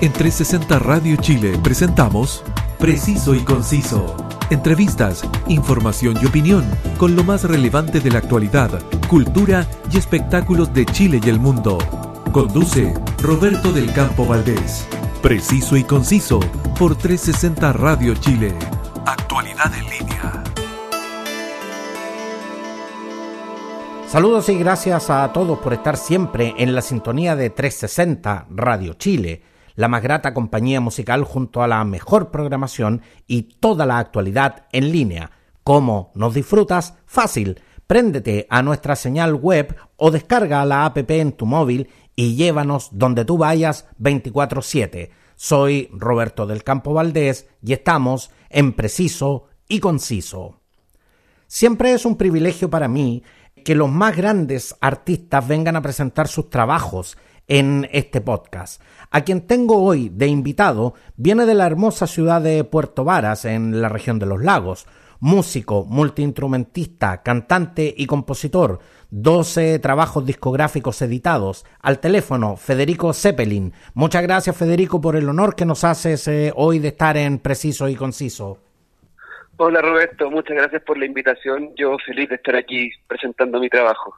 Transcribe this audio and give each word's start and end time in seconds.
En 0.00 0.12
360 0.12 0.78
Radio 0.80 1.16
Chile 1.16 1.58
presentamos 1.62 2.42
Preciso 2.78 3.34
y 3.34 3.40
Conciso. 3.40 4.16
Entrevistas, 4.50 5.24
información 5.46 6.16
y 6.20 6.26
opinión 6.26 6.64
con 6.98 7.14
lo 7.16 7.22
más 7.22 7.44
relevante 7.44 8.00
de 8.00 8.10
la 8.10 8.18
actualidad, 8.18 8.82
cultura 9.08 9.66
y 9.90 9.96
espectáculos 9.96 10.74
de 10.74 10.84
Chile 10.84 11.20
y 11.24 11.28
el 11.28 11.38
mundo. 11.38 11.78
Conduce 12.32 12.92
Roberto 13.22 13.72
del 13.72 13.92
Campo 13.92 14.26
Valdés. 14.26 14.86
Preciso 15.22 15.76
y 15.76 15.84
Conciso 15.84 16.40
por 16.78 16.96
360 16.96 17.72
Radio 17.72 18.14
Chile. 18.16 18.52
Actualidad 19.06 19.72
en 19.74 19.84
línea. 19.84 20.44
Saludos 24.08 24.48
y 24.48 24.58
gracias 24.58 25.08
a 25.08 25.32
todos 25.32 25.58
por 25.60 25.72
estar 25.72 25.96
siempre 25.96 26.52
en 26.58 26.74
la 26.74 26.82
sintonía 26.82 27.36
de 27.36 27.50
360 27.50 28.46
Radio 28.50 28.94
Chile 28.94 29.53
la 29.74 29.88
más 29.88 30.02
grata 30.02 30.34
compañía 30.34 30.80
musical 30.80 31.24
junto 31.24 31.62
a 31.62 31.68
la 31.68 31.84
mejor 31.84 32.30
programación 32.30 33.02
y 33.26 33.42
toda 33.42 33.86
la 33.86 33.98
actualidad 33.98 34.66
en 34.72 34.92
línea. 34.92 35.30
¿Cómo 35.62 36.12
nos 36.14 36.34
disfrutas? 36.34 36.94
Fácil. 37.06 37.60
Préndete 37.86 38.46
a 38.48 38.62
nuestra 38.62 38.96
señal 38.96 39.34
web 39.34 39.76
o 39.96 40.10
descarga 40.10 40.64
la 40.64 40.86
app 40.86 41.10
en 41.10 41.32
tu 41.32 41.46
móvil 41.46 41.88
y 42.16 42.34
llévanos 42.36 42.88
donde 42.92 43.24
tú 43.24 43.36
vayas 43.38 43.86
24/7. 43.98 45.10
Soy 45.36 45.88
Roberto 45.92 46.46
del 46.46 46.62
Campo 46.62 46.94
Valdés 46.94 47.48
y 47.62 47.72
estamos 47.72 48.30
en 48.50 48.72
Preciso 48.72 49.48
y 49.68 49.80
Conciso. 49.80 50.60
Siempre 51.46 51.92
es 51.92 52.06
un 52.06 52.16
privilegio 52.16 52.70
para 52.70 52.88
mí 52.88 53.22
que 53.64 53.74
los 53.74 53.90
más 53.90 54.16
grandes 54.16 54.76
artistas 54.80 55.46
vengan 55.46 55.76
a 55.76 55.82
presentar 55.82 56.28
sus 56.28 56.50
trabajos 56.50 57.16
en 57.48 57.88
este 57.92 58.20
podcast. 58.20 58.82
A 59.10 59.22
quien 59.22 59.46
tengo 59.46 59.82
hoy 59.82 60.08
de 60.08 60.26
invitado 60.26 60.94
viene 61.16 61.46
de 61.46 61.54
la 61.54 61.66
hermosa 61.66 62.06
ciudad 62.06 62.40
de 62.40 62.64
Puerto 62.64 63.04
Varas, 63.04 63.44
en 63.44 63.80
la 63.80 63.88
región 63.88 64.18
de 64.18 64.26
los 64.26 64.42
lagos. 64.42 64.86
Músico, 65.20 65.84
multiinstrumentista, 65.84 67.22
cantante 67.22 67.94
y 67.96 68.06
compositor. 68.06 68.80
12 69.10 69.78
trabajos 69.78 70.26
discográficos 70.26 71.00
editados. 71.00 71.64
Al 71.80 72.00
teléfono, 72.00 72.56
Federico 72.56 73.12
Zeppelin. 73.12 73.72
Muchas 73.94 74.22
gracias, 74.22 74.56
Federico, 74.56 75.00
por 75.00 75.16
el 75.16 75.28
honor 75.28 75.54
que 75.54 75.64
nos 75.64 75.84
haces 75.84 76.26
eh, 76.28 76.52
hoy 76.56 76.80
de 76.80 76.88
estar 76.88 77.16
en 77.16 77.38
Preciso 77.38 77.88
y 77.88 77.94
Conciso. 77.94 78.58
Hola, 79.56 79.80
Roberto. 79.80 80.30
Muchas 80.30 80.56
gracias 80.56 80.82
por 80.82 80.98
la 80.98 81.06
invitación. 81.06 81.70
Yo 81.76 81.96
feliz 82.04 82.28
de 82.28 82.34
estar 82.34 82.56
aquí 82.56 82.90
presentando 83.06 83.60
mi 83.60 83.68
trabajo. 83.68 84.16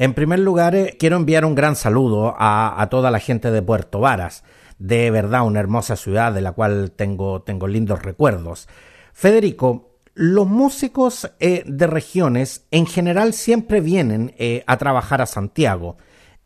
En 0.00 0.14
primer 0.14 0.38
lugar, 0.38 0.74
eh, 0.74 0.96
quiero 0.98 1.16
enviar 1.16 1.44
un 1.44 1.54
gran 1.54 1.76
saludo 1.76 2.34
a, 2.38 2.88
toda 2.90 3.10
la 3.10 3.18
gente 3.18 3.50
de 3.50 3.60
Puerto 3.60 4.00
Varas. 4.00 4.44
De 4.78 5.10
verdad, 5.10 5.46
una 5.46 5.60
hermosa 5.60 5.94
ciudad 5.94 6.32
de 6.32 6.40
la 6.40 6.52
cual 6.52 6.92
tengo, 6.92 7.42
tengo 7.42 7.68
lindos 7.68 8.02
recuerdos. 8.02 8.66
Federico, 9.12 9.98
los 10.14 10.46
músicos 10.46 11.30
eh, 11.38 11.64
de 11.66 11.86
regiones 11.86 12.66
en 12.70 12.86
general 12.86 13.34
siempre 13.34 13.82
vienen 13.82 14.32
eh, 14.38 14.64
a 14.66 14.78
trabajar 14.78 15.20
a 15.20 15.26
Santiago. 15.26 15.98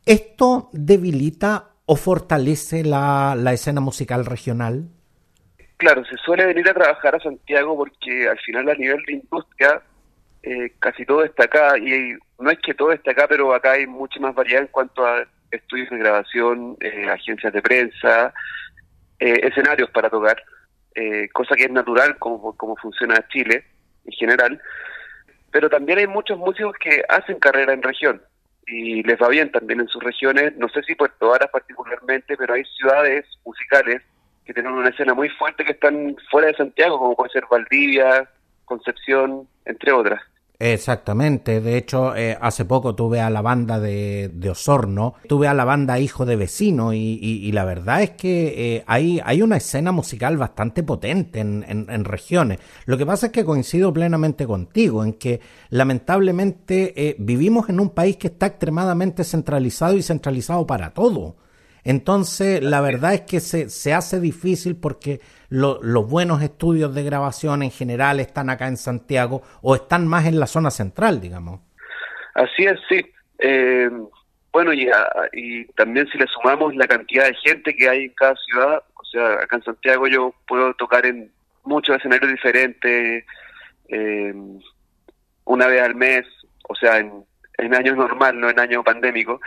¿Esto 0.05 0.69
debilita 0.73 1.75
o 1.87 1.95
fortalece 1.95 2.83
la, 2.83 3.37
la 3.39 3.53
escena 3.53 3.81
musical 3.81 4.27
regional? 4.27 4.89
Claro, 5.77 6.05
se 6.07 6.17
suele 6.17 6.45
venir 6.47 6.69
a 6.69 6.75
trabajar 6.75 7.15
a 7.15 7.21
Santiago 7.21 7.77
porque 7.77 8.29
al 8.29 8.39
final 8.41 8.69
a 8.69 8.75
nivel 8.75 9.01
de 9.07 9.13
industria 9.13 9.81
eh, 10.47 10.73
casi 10.79 11.07
todo 11.07 11.25
está 11.25 11.45
acá 11.45 11.79
y 11.79 12.15
no 12.39 12.51
es 12.51 12.59
que 12.59 12.75
todo 12.75 12.93
esté 12.93 13.13
acá, 13.13 13.27
pero 13.27 13.55
acá 13.55 13.73
hay 13.73 13.87
mucha 13.87 14.21
más 14.21 14.35
variedad 14.35 14.61
en 14.61 14.69
cuanto 14.69 15.07
a 15.07 15.27
estudios 15.51 15.89
de 15.89 15.97
grabación, 15.97 16.77
eh, 16.81 17.09
agencias 17.09 17.51
de 17.51 17.63
prensa, 17.63 18.35
eh, 19.21 19.41
escenarios 19.43 19.89
para 19.91 20.11
tocar, 20.11 20.43
cosa 21.33 21.57
que 21.57 21.65
es 21.65 21.71
natural 21.71 22.19
como, 22.19 22.55
como 22.57 22.77
funciona 22.77 23.27
Chile 23.29 23.65
en 24.05 24.13
general, 24.13 24.61
pero 25.51 25.71
también 25.71 25.99
hay 25.99 26.07
muchos 26.07 26.39
músicos 26.39 26.77
que 26.79 27.03
hacen 27.09 27.39
carrera 27.39 27.73
en 27.73 27.83
región 27.83 28.23
y 28.67 29.03
les 29.03 29.21
va 29.21 29.29
bien 29.29 29.51
también 29.51 29.81
en 29.81 29.89
sus 29.89 30.03
regiones, 30.03 30.55
no 30.59 30.69
sé 30.69 30.83
si 30.83 30.95
Puerto 30.95 31.31
Varas 31.31 31.51
particularmente, 31.51 32.37
pero 32.37 32.53
hay 32.53 32.65
ciudades 32.65 33.25
musicales 33.47 34.03
que 34.45 34.53
tienen 34.53 34.73
una 34.73 34.91
escena 34.91 35.15
muy 35.15 35.31
fuerte 35.31 35.65
que 35.65 35.73
están 35.73 36.17
fuera 36.31 36.49
de 36.49 36.55
Santiago, 36.55 36.99
como 36.99 37.17
puede 37.17 37.33
ser 37.33 37.45
Valdivia, 37.51 38.29
Concepción, 38.67 39.49
entre 39.65 39.91
otras. 39.93 40.21
Exactamente, 40.67 41.61
de 41.61 41.77
hecho 41.77 42.17
eh, 42.17 42.39
hace 42.41 42.65
poco 42.65 42.95
tuve 42.95 43.21
a 43.21 43.29
la 43.29 43.43
banda 43.43 43.79
de, 43.79 44.33
Osorno, 44.51 45.13
tuve 45.29 45.47
a 45.47 45.53
la 45.53 45.67
banda 45.67 46.01
Hijo 46.01 46.25
de 46.25 46.37
Vecino 46.37 46.95
y, 46.95 47.53
la 47.53 47.67
verdad 47.67 48.03
es 48.03 48.13
que 48.13 48.77
eh, 48.77 48.85
hay, 48.87 49.21
hay, 49.23 49.43
una 49.43 49.59
escena 49.59 49.93
musical 49.93 50.39
bastante 50.39 50.83
potente 50.83 51.41
en, 51.41 52.05
regiones. 52.07 52.61
Lo 52.87 52.97
que 52.97 53.05
pasa 53.05 53.27
es 53.27 53.33
que 53.33 53.45
coincido 53.45 53.93
plenamente 53.93 54.47
contigo 54.47 55.05
en 55.05 55.13
que 55.13 55.39
lamentablemente 55.69 56.95
eh, 56.97 57.17
vivimos 57.19 57.69
en 57.69 57.79
un 57.79 57.91
país 57.91 58.17
que 58.17 58.29
está 58.29 58.47
extremadamente 58.47 59.23
centralizado 59.23 59.99
y 59.99 60.03
centralizado 60.03 60.67
para 60.67 60.95
todo. 60.95 61.37
Entonces, 61.85 62.63
la 62.63 62.81
verdad 62.81 63.15
es 63.15 63.21
que 63.23 63.41
se, 63.41 63.69
se 63.69 63.93
hace 63.93 64.19
difícil 64.19 64.77
porque 64.77 65.21
los 65.51 66.09
buenos 66.09 66.43
estudios 66.43 66.95
de 66.95 67.05
grabación 67.05 67.63
en 67.63 67.71
general 67.71 68.21
están 68.21 68.51
acá 68.51 68.67
en 68.67 68.77
Santiago 68.77 69.43
o 69.63 69.75
están 69.75 70.07
más 70.09 70.27
en 70.27 70.41
la 70.41 70.47
zona 70.47 70.71
central, 70.71 71.21
digamos. 71.21 71.61
Así 72.35 72.65
es, 72.65 72.81
sí. 72.89 73.05
Eh, 73.39 73.91
bueno, 74.53 74.73
y, 74.73 74.89
y 75.33 75.65
también 75.75 76.09
si 76.09 76.19
le 76.19 76.27
sumamos 76.27 76.75
la 76.75 76.87
cantidad 76.87 77.27
de 77.27 77.35
gente 77.35 77.75
que 77.77 77.89
hay 77.89 78.05
en 78.05 78.15
cada 78.15 78.35
ciudad, 78.37 78.83
o 78.95 79.05
sea, 79.05 79.35
acá 79.35 79.57
en 79.57 79.63
Santiago 79.65 80.07
yo 80.09 80.35
puedo 80.49 80.75
tocar 80.75 81.05
en 81.07 81.31
muchos 81.65 81.97
escenarios 81.97 82.31
diferentes, 82.33 83.25
eh, 83.89 84.35
una 85.45 85.67
vez 85.67 85.83
al 85.83 85.95
mes, 85.95 86.25
o 86.69 86.75
sea, 86.75 86.99
en, 86.99 87.25
en 87.59 87.75
años 87.75 87.97
normal, 87.97 88.41
no 88.41 88.49
en 88.49 88.59
año 88.59 88.83
pandémico. 88.83 89.41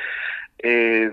Eh, 0.60 1.10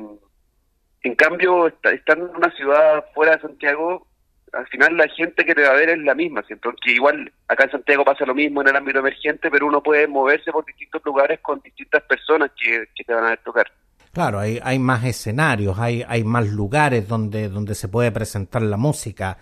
en 1.05 1.15
cambio, 1.15 1.67
estar 1.67 2.19
en 2.19 2.25
una 2.35 2.51
ciudad 2.57 3.05
fuera 3.15 3.37
de 3.37 3.43
Santiago, 3.43 4.07
al 4.55 4.67
final 4.69 4.97
la 4.97 5.07
gente 5.09 5.45
que 5.45 5.55
te 5.55 5.63
va 5.63 5.69
a 5.69 5.77
ver 5.77 5.91
es 5.91 5.99
la 5.99 6.15
misma, 6.15 6.43
porque 6.63 6.93
igual 6.93 7.31
acá 7.47 7.65
en 7.65 7.73
Santiago 7.73 8.05
pasa 8.05 8.25
lo 8.25 8.35
mismo 8.35 8.63
en 8.63 8.69
el 8.69 8.77
ámbito 8.77 9.01
emergente, 9.01 9.51
pero 9.51 9.67
uno 9.67 9.83
puede 9.83 10.07
moverse 10.07 10.51
por 10.51 10.65
distintos 10.65 11.03
lugares 11.05 11.41
con 11.41 11.61
distintas 11.61 12.03
personas 12.05 12.51
que, 12.59 12.87
te 13.05 13.13
van 13.13 13.25
a 13.25 13.31
ver 13.31 13.41
tocar. 13.45 13.71
Claro, 14.13 14.39
hay, 14.39 14.59
hay 14.63 14.79
más 14.79 15.05
escenarios, 15.05 15.79
hay, 15.79 16.05
hay 16.09 16.25
más 16.25 16.49
lugares 16.49 17.07
donde, 17.07 17.51
donde 17.51 17.75
se 17.75 17.89
puede 17.89 18.11
presentar 18.11 18.63
la 18.63 18.79
música. 18.79 19.37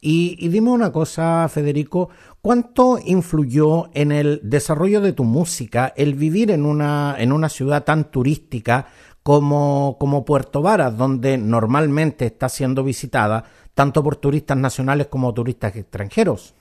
Y, 0.00 0.36
y, 0.38 0.48
dime 0.48 0.70
una 0.70 0.92
cosa, 0.92 1.48
Federico, 1.48 2.10
¿cuánto 2.40 3.00
influyó 3.04 3.90
en 3.94 4.12
el 4.12 4.38
desarrollo 4.44 5.00
de 5.00 5.12
tu 5.12 5.24
música 5.24 5.92
el 5.96 6.14
vivir 6.14 6.52
en 6.52 6.64
una, 6.64 7.16
en 7.18 7.32
una 7.32 7.48
ciudad 7.48 7.82
tan 7.82 8.08
turística 8.12 8.86
como, 9.28 9.98
como 10.00 10.24
Puerto 10.24 10.62
Varas, 10.62 10.96
donde 10.96 11.36
normalmente 11.36 12.24
está 12.24 12.48
siendo 12.48 12.82
visitada 12.82 13.44
tanto 13.74 14.02
por 14.02 14.16
turistas 14.16 14.56
nacionales 14.56 15.08
como 15.08 15.34
turistas 15.34 15.76
extranjeros? 15.76 16.54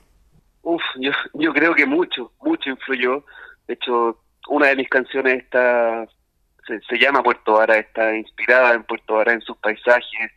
Uf, 0.64 0.82
yo, 1.00 1.12
yo 1.36 1.54
creo 1.54 1.74
que 1.74 1.86
mucho, 1.86 2.34
mucho 2.42 2.70
influyó. 2.70 3.24
De 3.70 3.76
hecho, 3.76 4.20
una 4.50 4.68
de 4.68 4.76
mis 4.76 4.90
canciones 4.90 5.44
está 5.44 6.06
se, 6.90 7.00
llama 7.00 7.24
Puerto 7.24 7.54
Varas, 7.54 7.78
está 7.78 8.14
inspirada 8.18 8.74
en 8.74 8.84
Puerto 8.84 9.14
Varas, 9.14 9.36
en 9.36 9.42
sus 9.44 9.56
paisajes, 9.60 10.32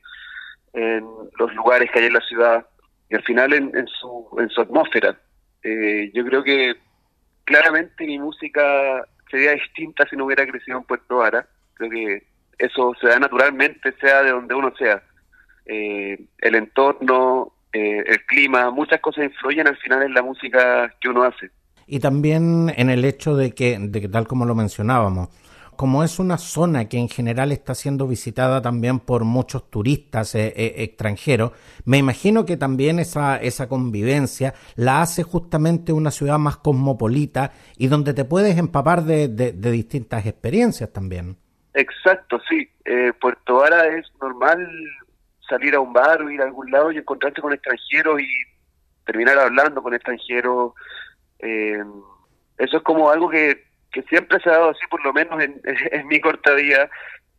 en 0.73 1.05
los 1.37 1.53
lugares 1.57 1.91
que 1.91 1.99
hay 1.99 2.07
en 2.07 2.13
la 2.13 2.21
ciudad 2.21 2.65
y 3.09 3.17
al 3.17 3.25
final 3.25 3.53
en, 3.55 3.89
su, 3.89 4.37
en 4.39 4.49
su 4.51 4.61
atmósfera. 4.61 5.19
Eh, 5.65 6.13
yo 6.15 6.25
creo 6.25 6.45
que 6.45 6.77
claramente 7.43 8.07
mi 8.07 8.21
música 8.21 9.05
sería 9.29 9.51
distinta 9.51 10.07
si 10.09 10.15
no 10.15 10.27
hubiera 10.27 10.47
crecido 10.47 10.79
en 10.79 10.85
Puerto 10.85 11.17
Varas 11.17 11.45
creo 11.81 11.91
que 11.91 12.27
eso 12.59 12.93
se 13.01 13.09
da 13.09 13.19
naturalmente, 13.19 13.95
sea 14.01 14.23
de 14.23 14.31
donde 14.31 14.55
uno 14.55 14.73
sea. 14.77 15.03
Eh, 15.67 16.27
el 16.39 16.55
entorno, 16.55 17.53
eh, 17.73 18.05
el 18.07 18.25
clima, 18.27 18.71
muchas 18.71 19.01
cosas 19.01 19.25
influyen 19.25 19.67
al 19.67 19.77
final 19.79 20.03
en 20.03 20.15
la 20.15 20.23
música 20.23 20.93
que 21.01 21.09
uno 21.09 21.23
hace. 21.23 21.51
Y 21.87 22.01
también 22.01 22.73
en 22.77 22.91
el 22.91 23.05
hecho 23.05 23.35
de 23.35 23.53
que, 23.53 23.79
de 23.79 24.01
que 24.01 24.09
tal 24.09 24.27
como 24.27 24.45
lo 24.45 24.55
mencionábamos, 24.55 25.29
como 25.77 26.05
es 26.05 26.19
una 26.19 26.37
zona 26.37 26.89
que 26.89 26.99
en 26.99 27.09
general 27.09 27.51
está 27.51 27.75
siendo 27.75 28.07
visitada 28.07 28.61
también 28.61 29.01
por 29.01 29.25
muchos 29.25 29.71
turistas 29.71 30.35
eh, 30.35 30.53
extranjeros, 30.83 31.53
me 31.87 31.97
imagino 31.97 32.45
que 32.45 32.59
también 32.59 32.99
esa, 32.99 33.39
esa 33.39 33.69
convivencia 33.69 34.53
la 34.77 35.01
hace 35.01 35.23
justamente 35.23 35.95
una 35.95 36.11
ciudad 36.11 36.39
más 36.39 36.59
cosmopolita 36.59 37.53
y 37.79 37.87
donde 37.87 38.13
te 38.13 38.27
puedes 38.27 38.59
empapar 38.59 39.05
de 39.05 39.29
distintas 39.53 40.27
experiencias 40.27 40.93
también. 40.93 41.39
Exacto, 41.81 42.41
sí. 42.47 42.69
Eh, 42.85 43.13
Puerto 43.19 43.57
Vara 43.57 43.87
es 43.87 44.07
normal 44.21 44.69
salir 45.49 45.75
a 45.75 45.81
un 45.81 45.95
bar 45.95 46.21
o 46.21 46.31
ir 46.31 46.43
a 46.43 46.45
algún 46.45 46.71
lado 46.71 46.93
y 46.93 46.99
encontrarte 46.99 47.41
con 47.41 47.55
extranjeros 47.55 48.21
y 48.21 48.29
terminar 49.07 49.39
hablando 49.39 49.83
con 49.83 49.95
extranjeros. 49.95 50.75
Eh, 51.39 51.83
eso 52.59 52.77
es 52.77 52.83
como 52.83 53.11
algo 53.11 53.31
que, 53.31 53.65
que 53.91 54.03
siempre 54.03 54.39
se 54.41 54.51
ha 54.51 54.59
dado 54.59 54.71
así, 54.71 54.87
por 54.91 55.03
lo 55.03 55.15
menos 55.15 55.43
en, 55.43 55.59
en 55.65 56.07
mi 56.07 56.21
corta 56.21 56.53
vida. 56.53 56.91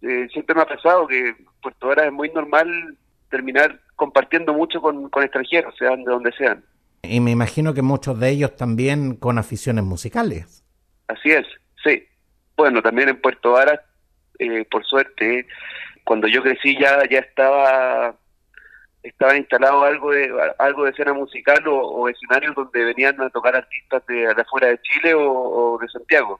Eh, 0.01 0.27
siempre 0.33 0.55
me 0.55 0.63
ha 0.63 0.65
pasado 0.65 1.05
que 1.05 1.35
Puerto 1.61 1.87
Vara 1.87 2.07
es 2.07 2.11
muy 2.11 2.29
normal 2.31 2.97
terminar 3.29 3.79
compartiendo 3.95 4.53
mucho 4.53 4.81
con, 4.81 5.07
con 5.11 5.21
extranjeros, 5.21 5.75
sean 5.77 6.03
de 6.03 6.11
donde 6.11 6.31
sean. 6.33 6.65
Y 7.03 7.19
me 7.19 7.29
imagino 7.29 7.75
que 7.75 7.83
muchos 7.83 8.19
de 8.19 8.29
ellos 8.29 8.55
también 8.55 9.15
con 9.15 9.37
aficiones 9.37 9.83
musicales. 9.83 10.63
Así 11.07 11.29
es, 11.29 11.45
sí. 11.83 12.07
Bueno, 12.57 12.81
también 12.81 13.09
en 13.09 13.21
Puerto 13.21 13.51
Varas, 13.51 13.79
eh, 14.41 14.65
por 14.69 14.83
suerte, 14.85 15.47
cuando 16.03 16.27
yo 16.27 16.41
crecí 16.41 16.77
ya 16.77 17.07
ya 17.09 17.19
estaba 17.19 18.15
estaba 19.03 19.35
instalado 19.37 19.83
algo 19.83 20.11
de 20.11 20.31
algo 20.59 20.83
de 20.83 20.91
escena 20.91 21.13
musical 21.13 21.63
o, 21.67 22.07
escenarios 22.09 22.55
donde 22.55 22.83
venían 22.83 23.19
a 23.21 23.29
tocar 23.29 23.55
artistas 23.55 24.05
de, 24.07 24.27
afuera 24.27 24.67
de 24.67 24.79
Chile 24.81 25.13
o, 25.15 25.77
de 25.81 25.87
Santiago. 25.89 26.39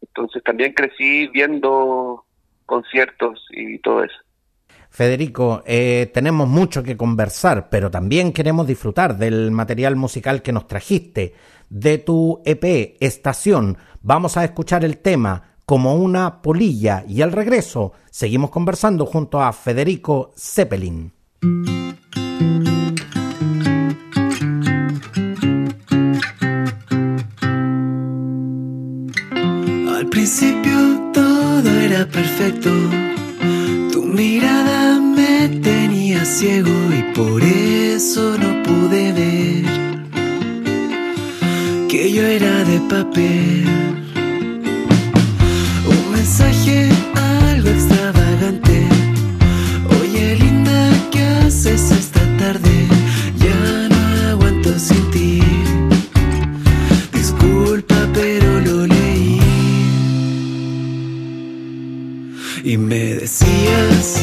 Entonces 0.00 0.42
también 0.42 0.72
crecí 0.72 1.28
viendo 1.28 2.24
conciertos 2.66 3.46
y 3.50 3.78
todo 3.78 4.04
eso. 4.04 4.16
Federico, 4.90 5.62
eh, 5.66 6.10
tenemos 6.12 6.48
mucho 6.48 6.82
que 6.82 6.96
conversar, 6.96 7.68
pero 7.70 7.90
también 7.90 8.32
queremos 8.32 8.66
disfrutar 8.66 9.16
del 9.16 9.50
material 9.50 9.94
musical 9.94 10.42
que 10.42 10.52
nos 10.52 10.66
trajiste, 10.66 11.34
de 11.68 11.98
tu 11.98 12.42
EP 12.44 12.96
Estación. 13.00 13.78
Vamos 14.02 14.36
a 14.36 14.44
escuchar 14.44 14.84
el 14.84 14.98
tema 14.98 15.49
como 15.70 15.94
una 15.94 16.42
polilla 16.42 17.04
y 17.06 17.22
al 17.22 17.30
regreso 17.30 17.92
seguimos 18.10 18.50
conversando 18.50 19.06
junto 19.06 19.40
a 19.40 19.52
Federico 19.52 20.32
Zeppelin. 20.36 21.12
Al 29.96 30.08
principio 30.10 31.12
todo 31.12 31.70
era 31.70 32.04
perfecto, 32.08 32.70
tu 33.92 34.02
mirada 34.02 34.98
me 34.98 35.50
tenía 35.62 36.24
ciego 36.24 36.74
y 36.98 37.14
por 37.14 37.40
eso 37.44 38.36
no 38.38 38.60
pude 38.64 39.12
ver 39.12 39.64
que 41.88 42.10
yo 42.12 42.24
era 42.24 42.64
de 42.64 42.80
papel. 42.88 43.99
Algo 46.42 47.68
extravagante 47.68 48.80
esta 51.92 52.20
tarde? 52.36 52.86
Ya 53.38 53.88
no 53.88 54.30
aguanto 54.30 54.78
sin 54.78 55.10
ti. 55.10 55.42
Disculpa, 57.12 57.96
pero 58.14 58.60
lo 58.60 58.86
leí. 58.86 59.40
Y 62.64 62.76
me 62.76 63.14
decías, 63.14 64.22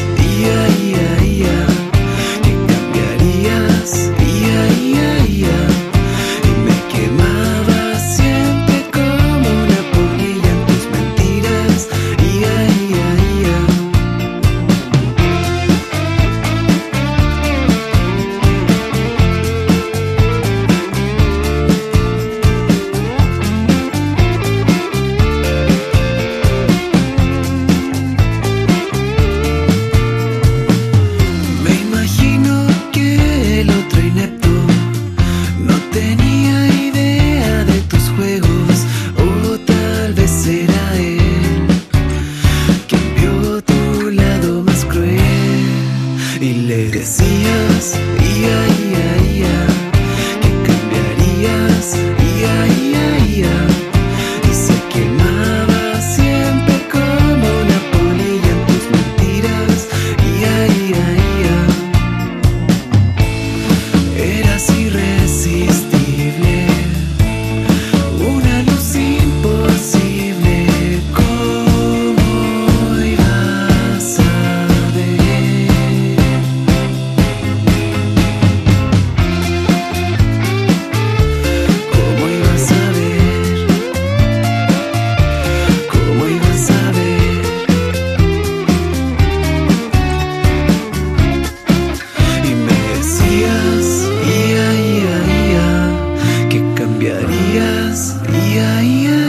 yeah, 97.78 98.80
yeah. 98.80 99.27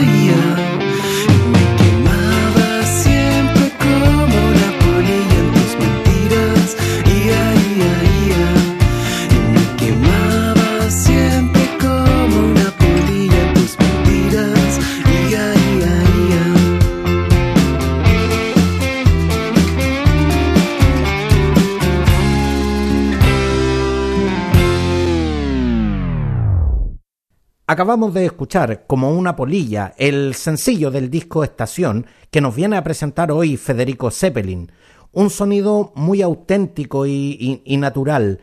Acabamos 27.80 28.12
de 28.12 28.26
escuchar 28.26 28.84
como 28.86 29.10
una 29.10 29.34
polilla 29.34 29.94
el 29.96 30.34
sencillo 30.34 30.90
del 30.90 31.08
disco 31.08 31.42
Estación 31.42 32.04
que 32.30 32.42
nos 32.42 32.54
viene 32.54 32.76
a 32.76 32.84
presentar 32.84 33.32
hoy 33.32 33.56
Federico 33.56 34.10
Zeppelin. 34.10 34.70
Un 35.12 35.30
sonido 35.30 35.90
muy 35.96 36.20
auténtico 36.20 37.06
y, 37.06 37.62
natural. 37.78 38.40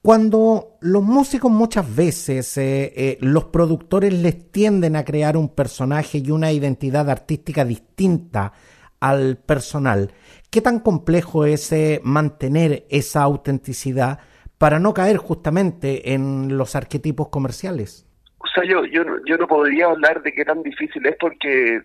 Cuando 0.00 0.78
los 0.80 1.02
músicos 1.02 1.52
muchas 1.52 1.94
veces, 1.94 2.56
eh, 2.56 2.90
eh, 2.96 3.18
los 3.20 3.44
productores 3.44 4.14
les 4.14 4.50
tienden 4.50 4.96
a 4.96 5.04
crear 5.04 5.36
un 5.36 5.50
personaje 5.50 6.22
y 6.24 6.30
una 6.30 6.50
identidad 6.50 7.10
artística 7.10 7.66
distinta 7.66 8.54
al 8.98 9.36
personal, 9.36 10.14
¿qué 10.48 10.62
tan 10.62 10.80
complejo 10.80 11.44
es 11.44 11.70
eh, 11.70 12.00
mantener 12.02 12.86
esa 12.88 13.24
autenticidad 13.24 14.20
para 14.56 14.78
no 14.78 14.94
caer 14.94 15.18
justamente 15.18 16.14
en 16.14 16.56
los 16.56 16.74
arquetipos 16.74 17.28
comerciales? 17.28 18.06
O 18.44 18.46
sea, 18.54 18.64
yo, 18.64 18.84
yo, 18.84 19.04
yo 19.24 19.38
no 19.38 19.46
podría 19.46 19.86
hablar 19.86 20.22
de 20.22 20.32
qué 20.32 20.44
tan 20.44 20.62
difícil 20.62 21.06
es 21.06 21.16
porque 21.18 21.80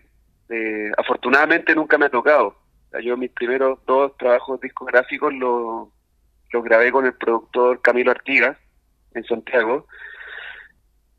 eh, 0.50 0.90
afortunadamente 0.98 1.74
nunca 1.74 1.96
me 1.96 2.06
ha 2.06 2.10
tocado. 2.10 2.54
yo 3.02 3.16
mis 3.16 3.30
primeros 3.30 3.78
dos 3.86 4.14
trabajos 4.18 4.60
discográficos 4.60 5.32
los 5.32 5.88
lo 6.52 6.62
grabé 6.62 6.90
con 6.90 7.06
el 7.06 7.14
productor 7.14 7.80
Camilo 7.80 8.10
Artigas 8.10 8.58
en 9.14 9.24
Santiago. 9.24 9.86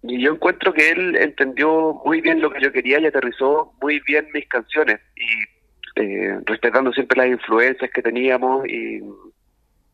Y 0.03 0.21
yo 0.21 0.33
encuentro 0.33 0.73
que 0.73 0.91
él 0.91 1.15
entendió 1.15 2.01
muy 2.05 2.21
bien 2.21 2.41
lo 2.41 2.51
que 2.51 2.61
yo 2.61 2.71
quería 2.71 2.99
y 2.99 3.05
aterrizó 3.05 3.73
muy 3.81 3.99
bien 4.01 4.27
mis 4.33 4.47
canciones. 4.47 4.99
Y 5.15 6.01
eh, 6.01 6.39
respetando 6.45 6.91
siempre 6.91 7.17
las 7.17 7.39
influencias 7.39 7.89
que 7.91 8.01
teníamos 8.01 8.67
y 8.67 9.01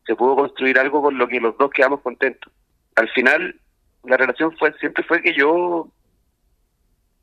se 0.06 0.16
pudo 0.16 0.36
construir 0.36 0.78
algo 0.78 1.02
con 1.02 1.16
lo 1.18 1.28
que 1.28 1.40
los 1.40 1.56
dos 1.56 1.70
quedamos 1.70 2.00
contentos. 2.00 2.52
Al 2.96 3.08
final, 3.10 3.60
la 4.04 4.16
relación 4.16 4.56
fue 4.56 4.72
siempre 4.78 5.04
fue 5.04 5.22
que 5.22 5.34
yo 5.34 5.88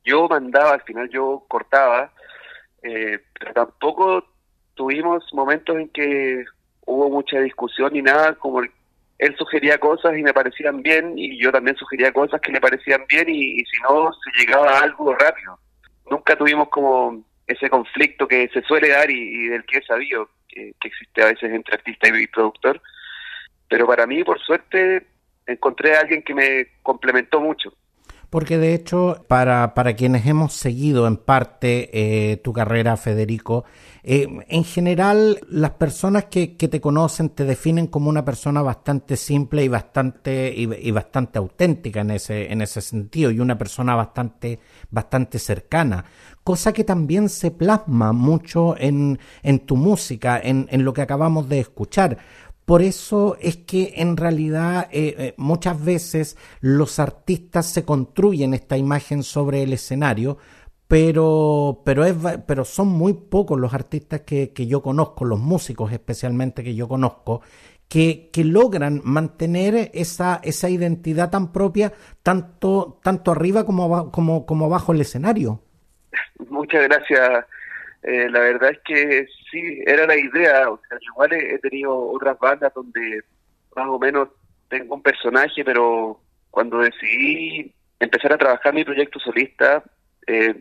yo 0.03 0.27
mandaba 0.27 0.71
al 0.71 0.81
final 0.81 1.09
yo 1.09 1.43
cortaba 1.47 2.11
eh, 2.83 3.19
pero 3.39 3.53
tampoco 3.53 4.25
tuvimos 4.75 5.23
momentos 5.33 5.75
en 5.77 5.89
que 5.89 6.45
hubo 6.85 7.09
mucha 7.09 7.39
discusión 7.39 7.93
ni 7.93 8.01
nada 8.01 8.35
como 8.35 8.61
él 9.17 9.35
sugería 9.37 9.77
cosas 9.77 10.17
y 10.17 10.23
me 10.23 10.33
parecían 10.33 10.81
bien 10.81 11.17
y 11.17 11.41
yo 11.41 11.51
también 11.51 11.75
sugería 11.77 12.11
cosas 12.11 12.41
que 12.41 12.51
le 12.51 12.61
parecían 12.61 13.05
bien 13.07 13.29
y, 13.29 13.63
si 13.65 13.81
no 13.81 14.11
se 14.11 14.39
llegaba 14.39 14.71
a 14.71 14.83
algo 14.83 15.15
rápido. 15.15 15.57
Nunca 16.11 16.35
tuvimos 16.35 16.67
como 16.69 17.23
ese 17.47 17.69
conflicto 17.69 18.27
que 18.27 18.49
se 18.49 18.61
suele 18.63 18.89
dar 18.89 19.09
y, 19.09 19.47
del 19.47 19.65
que 19.65 19.77
he 19.77 19.85
sabido 19.85 20.29
que, 20.47 20.73
existe 20.83 21.23
a 21.23 21.27
veces 21.27 21.51
entre 21.51 21.75
artista 21.75 22.09
y 22.09 22.27
productor 22.27 22.81
pero 23.67 23.87
para 23.87 24.05
mí, 24.05 24.23
por 24.23 24.39
suerte, 24.39 25.07
encontré 25.47 25.95
a 25.95 26.01
alguien 26.01 26.23
que 26.23 26.33
me 26.33 26.67
complementó 26.81 27.39
mucho. 27.39 27.73
Porque 28.29 28.57
de 28.57 28.73
hecho, 28.73 29.23
para, 29.27 29.73
para 29.73 29.95
quienes 29.95 30.25
hemos 30.25 30.53
seguido 30.53 31.07
en 31.07 31.15
parte 31.15 31.89
eh, 31.93 32.37
tu 32.37 32.51
carrera, 32.51 32.97
Federico, 32.97 33.63
eh, 34.03 34.27
en 34.49 34.63
general 34.63 35.39
las 35.49 35.71
personas 35.71 36.25
que, 36.25 36.57
que, 36.57 36.67
te 36.67 36.81
conocen 36.81 37.29
te 37.29 37.45
definen 37.45 37.87
como 37.87 38.09
una 38.09 38.25
persona 38.25 38.61
bastante 38.61 39.15
simple 39.15 39.63
y 39.63 39.67
bastante, 39.67 40.53
y, 40.55 40.91
bastante 40.91 41.39
auténtica 41.39 42.01
en 42.01 42.11
ese, 42.11 42.51
en 42.51 42.61
ese 42.61 42.81
sentido, 42.81 43.31
y 43.31 43.39
una 43.39 43.57
persona 43.57 43.95
bastante, 43.95 44.59
bastante 44.91 45.39
cercana. 45.39 46.03
Cosa 46.43 46.73
que 46.73 46.83
también 46.83 47.29
se 47.29 47.51
plasma 47.51 48.11
mucho 48.11 48.75
en, 48.77 49.17
en 49.43 49.59
tu 49.59 49.75
música, 49.77 50.39
en, 50.43 50.67
en 50.69 50.83
lo 50.83 50.93
que 50.93 51.01
acabamos 51.01 51.47
de 51.47 51.59
escuchar 51.59 52.17
por 52.65 52.81
eso 52.81 53.37
es 53.39 53.57
que 53.57 53.93
en 53.97 54.17
realidad 54.17 54.89
eh, 54.91 55.15
eh, 55.17 55.33
muchas 55.37 55.83
veces 55.83 56.37
los 56.61 56.99
artistas 56.99 57.71
se 57.71 57.85
construyen 57.85 58.55
esta 58.55 58.75
imagen 58.75 59.21
sobre 59.21 59.61
el 59.61 59.73
escenario, 59.73 60.37
pero, 60.87 61.81
pero, 61.85 62.05
es, 62.05 62.15
pero 62.47 62.65
son 62.65 62.87
muy 62.87 63.13
pocos 63.13 63.59
los 63.59 63.73
artistas 63.73 64.21
que, 64.21 64.51
que 64.51 64.65
yo 64.65 64.81
conozco, 64.81 65.25
los 65.25 65.39
músicos 65.39 65.91
especialmente 65.91 66.63
que 66.63 66.75
yo 66.75 66.87
conozco, 66.87 67.41
que, 67.87 68.31
que, 68.33 68.43
logran 68.43 68.99
mantener 69.03 69.91
esa, 69.93 70.41
esa 70.43 70.69
identidad 70.69 71.29
tan 71.29 71.51
propia 71.51 71.93
tanto, 72.23 72.99
tanto 73.03 73.31
arriba 73.31 73.63
como, 73.63 74.11
como, 74.11 74.47
como 74.47 74.69
bajo 74.69 74.91
el 74.91 75.01
escenario. 75.01 75.61
Muchas 76.49 76.83
gracias 76.83 77.45
eh, 78.07 78.29
la 78.29 78.39
verdad 78.39 78.69
es 78.69 78.79
que 78.85 79.27
sí, 79.55 79.83
era 79.85 80.05
la 80.05 80.17
idea. 80.17 80.69
O 80.69 80.79
sea, 80.87 80.97
igual 81.01 81.33
he, 81.33 81.59
tenido 81.59 81.97
otras 81.97 82.37
bandas 82.39 82.73
donde 82.73 83.23
más 83.75 83.87
o 83.87 83.99
menos 83.99 84.29
tengo 84.69 84.95
un 84.95 85.01
personaje, 85.01 85.63
pero 85.63 86.19
cuando 86.51 86.79
decidí 86.79 87.73
empezar 87.99 88.33
a 88.33 88.37
trabajar 88.37 88.73
mi 88.73 88.83
proyecto 88.83 89.19
solista, 89.19 89.83
eh, 90.27 90.55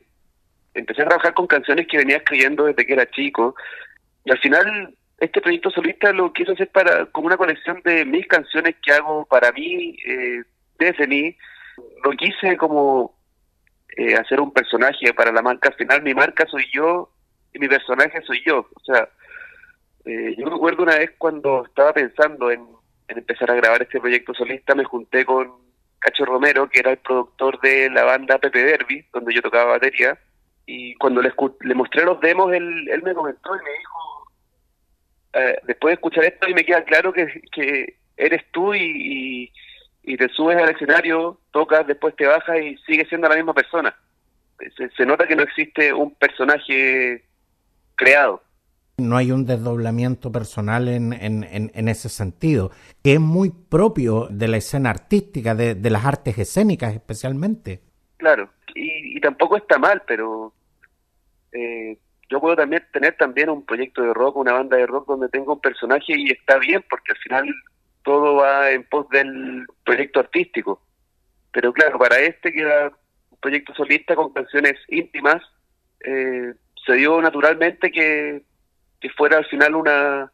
empecé 0.74 1.02
a 1.02 1.08
trabajar 1.08 1.34
con 1.34 1.46
canciones 1.46 1.86
que 1.88 1.98
venía 1.98 2.18
escribiendo 2.18 2.64
desde 2.64 2.86
que 2.86 2.92
era 2.92 3.10
chico. 3.10 3.54
Y 4.24 4.30
al 4.30 4.38
final, 4.38 4.94
este 5.18 5.40
proyecto 5.40 5.70
solista 5.70 6.12
lo 6.12 6.32
quise 6.32 6.52
hacer 6.52 6.68
para 6.70 7.06
como 7.06 7.26
una 7.26 7.36
colección 7.36 7.80
de 7.84 8.04
mis 8.04 8.26
canciones 8.26 8.76
que 8.84 8.92
hago 8.92 9.26
para 9.26 9.52
mí, 9.52 9.96
eh, 10.06 10.42
desde 10.78 11.06
mí. 11.06 11.36
Lo 12.04 12.12
quise 12.12 12.56
como 12.56 13.16
eh, 13.96 14.14
hacer 14.14 14.40
un 14.40 14.52
personaje 14.52 15.12
para 15.14 15.32
la 15.32 15.42
marca. 15.42 15.70
Al 15.70 15.76
final, 15.76 16.02
mi 16.02 16.14
marca 16.14 16.46
soy 16.46 16.64
yo 16.72 17.13
y 17.54 17.58
mi 17.58 17.68
personaje 17.68 18.20
soy 18.22 18.42
yo. 18.44 18.68
O 18.74 18.80
sea, 18.84 19.08
eh, 20.04 20.34
yo 20.36 20.50
recuerdo 20.50 20.82
una 20.82 20.98
vez 20.98 21.12
cuando 21.16 21.64
estaba 21.64 21.92
pensando 21.94 22.50
en, 22.50 22.66
empezar 23.08 23.50
a 23.50 23.54
grabar 23.54 23.82
este 23.82 24.00
proyecto 24.00 24.34
solista, 24.34 24.74
me 24.74 24.84
junté 24.84 25.24
con 25.24 25.52
Cacho 25.98 26.24
Romero, 26.24 26.68
que 26.68 26.80
era 26.80 26.90
el 26.90 26.98
productor 26.98 27.60
de 27.60 27.88
la 27.90 28.04
banda 28.04 28.38
Pepe 28.38 28.64
Derby, 28.64 29.04
donde 29.12 29.34
yo 29.34 29.40
tocaba 29.40 29.72
batería, 29.72 30.18
y 30.66 30.94
cuando 30.94 31.22
le, 31.22 31.32
le 31.60 31.74
mostré 31.74 32.04
los 32.04 32.20
demos, 32.20 32.52
él, 32.52 32.88
él 32.90 33.02
me 33.02 33.14
comentó 33.14 33.54
y 33.54 33.64
me 33.64 33.70
dijo, 33.70 34.32
eh, 35.34 35.58
después 35.64 35.90
de 35.90 35.94
escuchar 35.94 36.24
esto, 36.24 36.48
y 36.48 36.54
me 36.54 36.64
queda 36.64 36.84
claro 36.84 37.12
que, 37.12 37.42
que 37.52 37.96
eres 38.16 38.44
tú 38.50 38.74
y, 38.74 39.50
y, 40.02 40.16
te 40.16 40.28
subes 40.28 40.56
al 40.56 40.70
escenario, 40.70 41.38
tocas, 41.50 41.86
después 41.86 42.14
te 42.16 42.26
bajas 42.26 42.60
y 42.60 42.76
sigues 42.86 43.08
siendo 43.08 43.28
la 43.28 43.36
misma 43.36 43.54
persona. 43.54 43.94
Se, 44.76 44.88
se 44.90 45.06
nota 45.06 45.26
que 45.26 45.36
no 45.36 45.42
existe 45.42 45.92
un 45.92 46.14
personaje 46.14 47.24
creado. 47.96 48.42
No 48.96 49.16
hay 49.16 49.32
un 49.32 49.44
desdoblamiento 49.44 50.30
personal 50.30 50.86
en, 50.88 51.12
en, 51.12 51.44
en, 51.74 51.88
ese 51.88 52.08
sentido, 52.08 52.70
que 53.02 53.14
es 53.14 53.20
muy 53.20 53.50
propio 53.50 54.28
de 54.30 54.46
la 54.46 54.58
escena 54.58 54.90
artística, 54.90 55.54
de, 55.56 55.74
de 55.74 55.90
las 55.90 56.04
artes 56.04 56.38
escénicas 56.38 56.94
especialmente. 56.94 57.80
Claro, 58.18 58.50
y, 58.74 59.20
tampoco 59.20 59.56
está 59.56 59.78
mal, 59.78 60.02
pero 60.06 60.52
eh, 61.52 61.98
yo 62.28 62.40
puedo 62.40 62.56
también 62.56 62.84
tener 62.92 63.16
también 63.16 63.50
un 63.50 63.64
proyecto 63.64 64.02
de 64.02 64.14
rock, 64.14 64.36
una 64.36 64.52
banda 64.52 64.76
de 64.76 64.86
rock 64.86 65.08
donde 65.08 65.28
tengo 65.28 65.54
un 65.54 65.60
personaje 65.60 66.14
y 66.16 66.30
está 66.30 66.58
bien, 66.58 66.84
porque 66.88 67.12
al 67.12 67.18
final 67.18 67.54
todo 68.02 68.36
va 68.36 68.70
en 68.70 68.84
pos 68.84 69.08
del 69.08 69.66
proyecto 69.84 70.20
artístico. 70.20 70.82
Pero 71.52 71.72
claro, 71.72 71.98
para 71.98 72.18
este 72.20 72.52
que 72.52 72.60
era 72.60 72.92
un 73.30 73.38
proyecto 73.40 73.74
solista 73.74 74.14
con 74.14 74.32
canciones 74.32 74.74
íntimas, 74.88 75.42
eh, 76.00 76.54
se 76.86 76.94
dio 76.94 77.20
naturalmente 77.20 77.90
que, 77.90 78.42
fuera 79.16 79.36
al 79.38 79.44
final 79.46 79.74
una, 79.74 80.32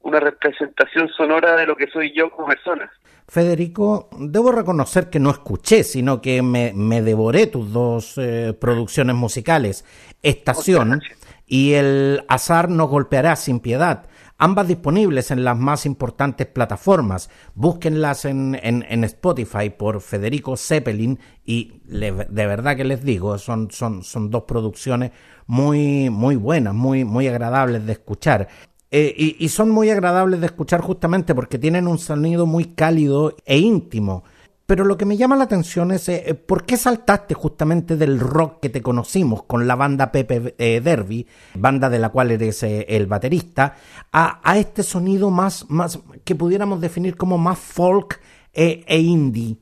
una 0.00 0.20
representación 0.20 1.08
sonora 1.08 1.56
de 1.56 1.66
lo 1.66 1.76
que 1.76 1.88
soy 1.88 2.12
yo 2.16 2.30
como 2.30 2.46
persona. 2.48 2.90
Federico, 3.28 4.08
debo 4.18 4.52
reconocer 4.52 5.10
que 5.10 5.18
no 5.18 5.30
escuché, 5.30 5.82
sino 5.82 6.20
que 6.20 6.42
me, 6.42 6.72
me 6.72 7.02
devoré 7.02 7.48
tus 7.48 7.72
dos 7.72 8.16
eh, 8.16 8.54
producciones 8.58 9.16
musicales, 9.16 9.84
Estación 10.22 11.02
y 11.46 11.74
El 11.74 12.24
azar 12.28 12.68
nos 12.68 12.88
golpeará 12.88 13.34
sin 13.34 13.58
piedad 13.60 14.06
ambas 14.38 14.68
disponibles 14.68 15.30
en 15.30 15.44
las 15.44 15.56
más 15.56 15.86
importantes 15.86 16.46
plataformas. 16.46 17.30
Búsquenlas 17.54 18.24
en, 18.24 18.58
en, 18.62 19.04
Spotify 19.04 19.70
por 19.70 20.00
Federico 20.00 20.56
Zeppelin 20.56 21.18
y 21.44 21.80
de 21.84 22.46
verdad 22.46 22.76
que 22.76 22.84
les 22.84 23.04
digo, 23.04 23.38
son, 23.38 23.70
son, 23.70 24.02
son 24.02 24.30
dos 24.30 24.44
producciones 24.44 25.12
muy, 25.46 26.10
muy 26.10 26.36
buenas, 26.36 26.74
muy, 26.74 27.04
muy 27.04 27.28
agradables 27.28 27.86
de 27.86 27.92
escuchar. 27.92 28.48
Eh, 28.90 29.36
y 29.38 29.48
son 29.48 29.70
muy 29.70 29.90
agradables 29.90 30.40
de 30.40 30.46
escuchar 30.46 30.80
justamente 30.80 31.34
porque 31.34 31.58
tienen 31.58 31.88
un 31.88 31.98
sonido 31.98 32.46
muy 32.46 32.66
cálido 32.66 33.34
e 33.44 33.58
íntimo. 33.58 34.24
Pero 34.66 34.84
lo 34.84 34.96
que 34.96 35.04
me 35.04 35.16
llama 35.16 35.36
la 35.36 35.44
atención 35.44 35.92
es 35.92 36.08
eh, 36.08 36.34
por 36.34 36.66
qué 36.66 36.76
saltaste 36.76 37.34
justamente 37.34 37.96
del 37.96 38.18
rock 38.18 38.60
que 38.60 38.68
te 38.68 38.82
conocimos 38.82 39.44
con 39.44 39.68
la 39.68 39.76
banda 39.76 40.10
Pepe 40.10 40.56
eh, 40.58 40.80
Derby, 40.80 41.26
banda 41.54 41.88
de 41.88 42.00
la 42.00 42.08
cual 42.08 42.32
eres 42.32 42.64
eh, 42.64 42.84
el 42.88 43.06
baterista, 43.06 43.76
a, 44.10 44.40
a, 44.42 44.58
este 44.58 44.82
sonido 44.82 45.30
más, 45.30 45.70
más 45.70 46.00
que 46.24 46.34
pudiéramos 46.34 46.80
definir 46.80 47.16
como 47.16 47.38
más 47.38 47.60
folk 47.60 48.20
e, 48.52 48.84
e 48.88 48.98
indie. 48.98 49.56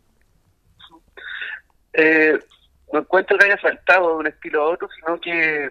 no 2.91 3.01
encuentro 3.01 3.37
que 3.37 3.45
haya 3.45 3.61
saltado 3.61 4.09
de 4.09 4.17
un 4.17 4.27
estilo 4.27 4.63
a 4.63 4.71
otro, 4.71 4.89
sino 4.99 5.21
que 5.21 5.71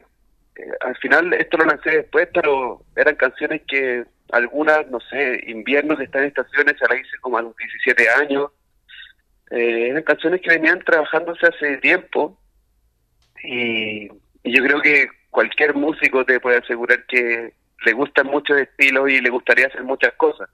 al 0.82 0.96
final 0.98 1.34
esto 1.34 1.58
lo 1.58 1.66
lancé 1.66 1.90
después, 1.90 2.30
pero 2.32 2.84
eran 2.96 3.16
canciones 3.16 3.64
que 3.68 4.06
algunas, 4.32 4.88
no 4.92 5.00
sé, 5.00 5.42
inviernos 5.48 5.98
de 5.98 6.06
estas 6.06 6.24
estaciones 6.24 6.76
se 6.78 6.88
las 6.88 7.00
hice 7.02 7.18
como 7.20 7.40
a 7.40 7.42
los 7.42 7.56
17 7.56 8.08
años 8.22 8.52
eh, 9.54 9.90
eran 9.90 10.02
canciones 10.02 10.42
que 10.42 10.50
venían 10.50 10.80
trabajándose 10.80 11.46
hace 11.46 11.78
tiempo 11.78 12.40
y, 13.44 14.08
yo 14.46 14.64
creo 14.64 14.82
que 14.82 15.08
cualquier 15.30 15.76
músico 15.76 16.26
te 16.26 16.40
puede 16.40 16.58
asegurar 16.58 17.06
que 17.06 17.54
le 17.86 17.94
gustan 17.94 18.28
muchos 18.28 18.60
estilos 18.60 19.10
y 19.10 19.22
le 19.22 19.30
gustaría 19.30 19.68
hacer 19.68 19.84
muchas 19.84 20.14
cosas. 20.16 20.50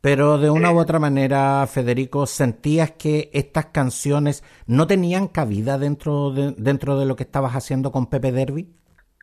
Pero 0.00 0.38
de 0.38 0.50
una 0.50 0.72
u 0.72 0.78
otra 0.80 0.98
manera, 0.98 1.64
Federico, 1.68 2.26
¿sentías 2.26 2.90
que 2.92 3.30
estas 3.32 3.66
canciones 3.66 4.42
no 4.66 4.88
tenían 4.88 5.28
cabida 5.28 5.78
dentro 5.78 6.30
de, 6.30 6.54
dentro 6.56 6.98
de 6.98 7.06
lo 7.06 7.14
que 7.14 7.22
estabas 7.22 7.52
haciendo 7.52 7.92
con 7.92 8.10
Pepe 8.10 8.32
Derby? 8.32 8.66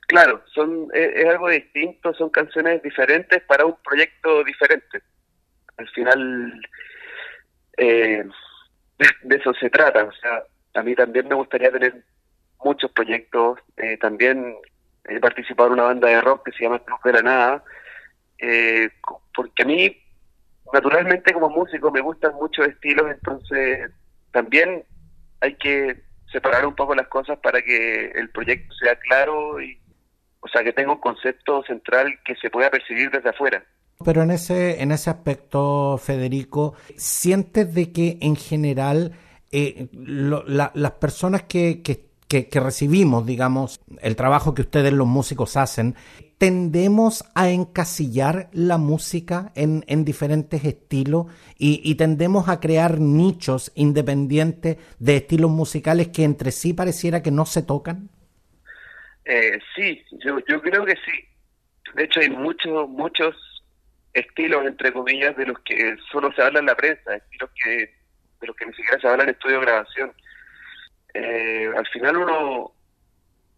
Claro, 0.08 0.42
son 0.54 0.88
es, 0.94 1.26
algo 1.26 1.50
distinto, 1.50 2.14
son 2.14 2.30
canciones 2.30 2.82
diferentes 2.84 3.42
para 3.44 3.66
un 3.66 3.76
proyecto 3.84 4.44
diferente. 4.44 5.02
Al 5.78 5.90
final, 5.90 6.62
eh, 7.78 8.24
de 9.24 9.36
eso 9.36 9.54
se 9.54 9.70
trata. 9.70 10.04
O 10.04 10.12
sea, 10.14 10.44
a 10.76 10.84
mí 10.84 10.96
también 10.96 11.28
me 11.28 11.36
gustaría 11.36 11.72
tener 11.72 12.04
muchos 12.64 12.92
proyectos. 12.92 13.60
Eh, 13.78 13.98
también 13.98 14.56
he 15.06 15.20
participado 15.20 15.68
en 15.68 15.74
una 15.74 15.84
banda 15.84 16.08
de 16.08 16.22
rock 16.22 16.46
que 16.46 16.52
se 16.52 16.64
llama 16.64 16.84
Club 16.84 17.00
de 17.04 17.14
la 17.14 17.22
Nada, 17.22 17.64
eh, 18.38 18.90
porque 19.34 19.64
a 19.64 19.66
mí, 19.66 19.98
naturalmente 20.74 21.34
como 21.34 21.50
músico, 21.50 21.92
me 21.92 22.02
gustan 22.02 22.36
muchos 22.36 22.68
estilos, 22.68 23.10
entonces 23.10 23.92
también 24.32 24.84
hay 25.42 25.56
que 25.56 26.02
separar 26.32 26.66
un 26.66 26.76
poco 26.76 26.94
las 26.94 27.08
cosas 27.08 27.40
para 27.40 27.62
que 27.62 28.12
el 28.12 28.30
proyecto 28.30 28.74
sea 28.76 28.96
claro 28.98 29.60
y, 29.62 29.80
o 30.42 30.48
sea, 30.48 30.64
que 30.64 30.74
tenga 30.74 30.92
un 30.92 31.00
concepto 31.00 31.64
central 31.64 32.20
que 32.24 32.36
se 32.36 32.50
pueda 32.50 32.70
percibir 32.70 33.10
desde 33.10 33.30
afuera. 33.30 33.64
Pero 34.06 34.24
en 34.24 34.32
ese, 34.32 34.82
en 34.82 34.94
ese 34.94 35.10
aspecto, 35.10 35.98
Federico, 35.98 36.74
¿sientes 36.96 37.74
de 37.76 37.92
que 37.92 38.18
en 38.22 38.38
general 38.38 39.12
eh, 39.52 39.90
las 39.92 40.92
personas 40.94 41.44
que, 41.44 41.82
que, 41.82 42.60
recibimos, 42.62 43.26
digamos, 43.26 43.82
el 44.02 44.16
trabajo 44.16 44.56
que 44.56 44.62
ustedes 44.62 44.94
los 44.94 45.06
músicos 45.06 45.58
hacen, 45.58 45.96
tendemos 46.38 47.26
a 47.36 47.50
encasillar 47.50 48.48
la 48.54 48.78
música 48.78 49.52
en, 49.54 49.84
en 49.88 50.06
diferentes 50.06 50.64
estilos 50.64 51.26
y, 51.58 51.94
tendemos 51.96 52.48
a 52.48 52.62
crear 52.62 53.02
nichos 53.02 53.70
independientes 53.76 54.78
de 54.98 55.18
estilos 55.18 55.52
musicales 55.52 56.08
que 56.08 56.24
entre 56.24 56.52
sí 56.52 56.72
pareciera 56.72 57.22
que 57.22 57.32
no 57.32 57.46
se 57.46 57.64
tocan? 57.64 58.08
Eh, 59.26 59.60
sí, 59.76 60.02
yo 60.24 60.62
creo 60.62 60.86
que 60.86 60.96
sí. 60.96 61.28
De 61.96 62.04
hecho, 62.06 62.22
hay 62.22 62.30
muchos, 62.30 62.88
muchos 62.88 63.36
estilos, 64.14 64.66
entre 64.66 64.92
comillas, 64.92 65.36
de 65.38 65.46
los 65.46 65.60
que 65.60 65.96
solo 66.12 66.32
se 66.34 66.42
habla 66.42 66.60
en 66.60 66.66
la 66.66 66.76
prensa, 66.76 67.16
estilos 67.16 67.50
que 67.64 68.00
de 68.40 68.48
los 68.48 68.56
que 68.56 68.66
ni 68.66 68.74
siquiera 68.74 69.00
se 69.00 69.08
habla 69.08 69.24
en 69.24 69.30
estudio 69.30 69.60
de 69.60 69.66
grabación. 69.66 70.14
Eh, 71.14 71.72
al 71.76 71.88
final 71.88 72.18
uno, 72.18 72.72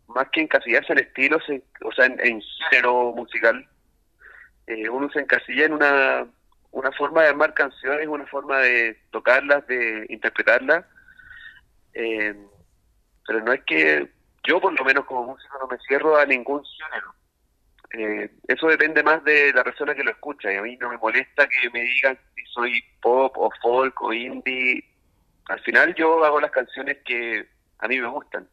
más 0.08 0.30
que 0.30 0.42
encasillarse 0.42 0.94
en 0.94 1.00
estilos, 1.00 1.44
o 1.84 1.92
sea, 1.92 2.06
en, 2.06 2.42
género 2.70 3.14
musical, 3.14 3.68
eh, 4.68 4.90
uno 4.90 5.10
se 5.12 5.20
encasilla 5.20 5.66
en 5.66 5.74
una, 5.74 6.28
una 6.72 6.92
forma 6.94 7.24
de 7.24 7.30
armar 7.30 7.54
canciones, 7.54 8.08
una 8.08 8.26
forma 8.28 8.60
de 8.60 8.98
tocarlas, 9.12 9.66
de 9.68 10.06
interpretarlas, 10.10 10.86
eh, 11.94 12.36
pero 13.28 13.42
no 13.42 13.54
es 13.54 13.62
que 13.66 14.10
yo 14.44 14.60
por 14.60 14.78
lo 14.78 14.86
menos 14.86 15.06
como 15.06 15.26
músico 15.26 15.58
no 15.60 15.68
me 15.68 15.78
cierro 15.88 16.18
a 16.18 16.26
ningún 16.26 16.64
género. 16.64 17.14
Eh, 17.94 18.30
eso 18.48 18.68
depende 18.68 19.04
más 19.04 19.24
de 19.24 19.52
la 19.54 19.64
persona 19.64 19.94
que 19.94 20.04
lo 20.04 20.12
escucha 20.12 20.52
y 20.52 20.56
a 20.56 20.62
mí 20.62 20.78
no 20.80 20.90
me 20.90 20.98
molesta 20.98 21.48
que 21.48 21.70
me 21.72 21.82
digan 21.82 22.18
si 22.36 22.44
soy 22.46 22.84
pop 23.02 23.36
o 23.38 23.50
folk 23.62 24.02
o 24.02 24.14
indie. 24.14 24.84
Al 25.48 25.60
final 25.60 25.94
yo 25.96 26.24
hago 26.24 26.40
las 26.40 26.52
canciones 26.52 26.98
que 27.06 27.46
a 27.80 27.88
mí 27.88 28.00
me 28.00 28.08
gustan. 28.08 28.48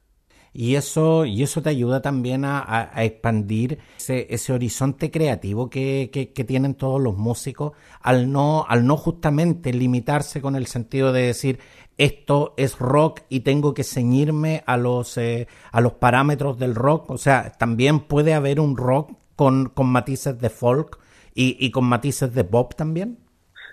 Y 0.53 0.75
eso, 0.75 1.25
y 1.25 1.43
eso 1.43 1.63
te 1.63 1.69
ayuda 1.69 2.01
también 2.03 2.45
a, 2.45 2.91
expandir 2.97 3.79
ese, 3.97 4.27
ese, 4.31 4.53
horizonte 4.53 5.11
creativo 5.11 5.69
que, 5.69 6.11
que, 6.11 6.45
tienen 6.45 6.75
todos 6.75 7.01
los 7.01 7.17
músicos 7.17 7.75
al 8.01 8.33
no, 8.33 8.65
al 8.67 8.87
no 8.87 8.97
justamente 8.97 9.73
limitarse 9.73 10.41
con 10.41 10.57
el 10.57 10.67
sentido 10.67 11.13
de 11.13 11.23
decir 11.23 11.61
esto 11.99 12.55
es 12.57 12.79
rock 12.79 13.21
y 13.29 13.41
tengo 13.41 13.75
que 13.75 13.85
ceñirme 13.85 14.63
a 14.67 14.77
los, 14.77 15.19
eh, 15.19 15.49
a 15.73 15.81
los 15.81 15.95
parámetros 15.95 16.59
del 16.59 16.75
rock. 16.75 17.11
O 17.11 17.19
sea, 17.19 17.53
también 17.53 18.01
puede 18.01 18.35
haber 18.35 18.61
un 18.61 18.77
rock 18.77 19.13
con, 19.39 19.69
con 19.69 19.87
matices 19.87 20.37
de 20.41 20.51
folk 20.51 20.99
y, 21.33 21.57
y 21.65 21.71
con 21.71 21.85
matices 21.85 22.35
de 22.35 22.43
pop 22.43 22.75
también. 22.75 23.19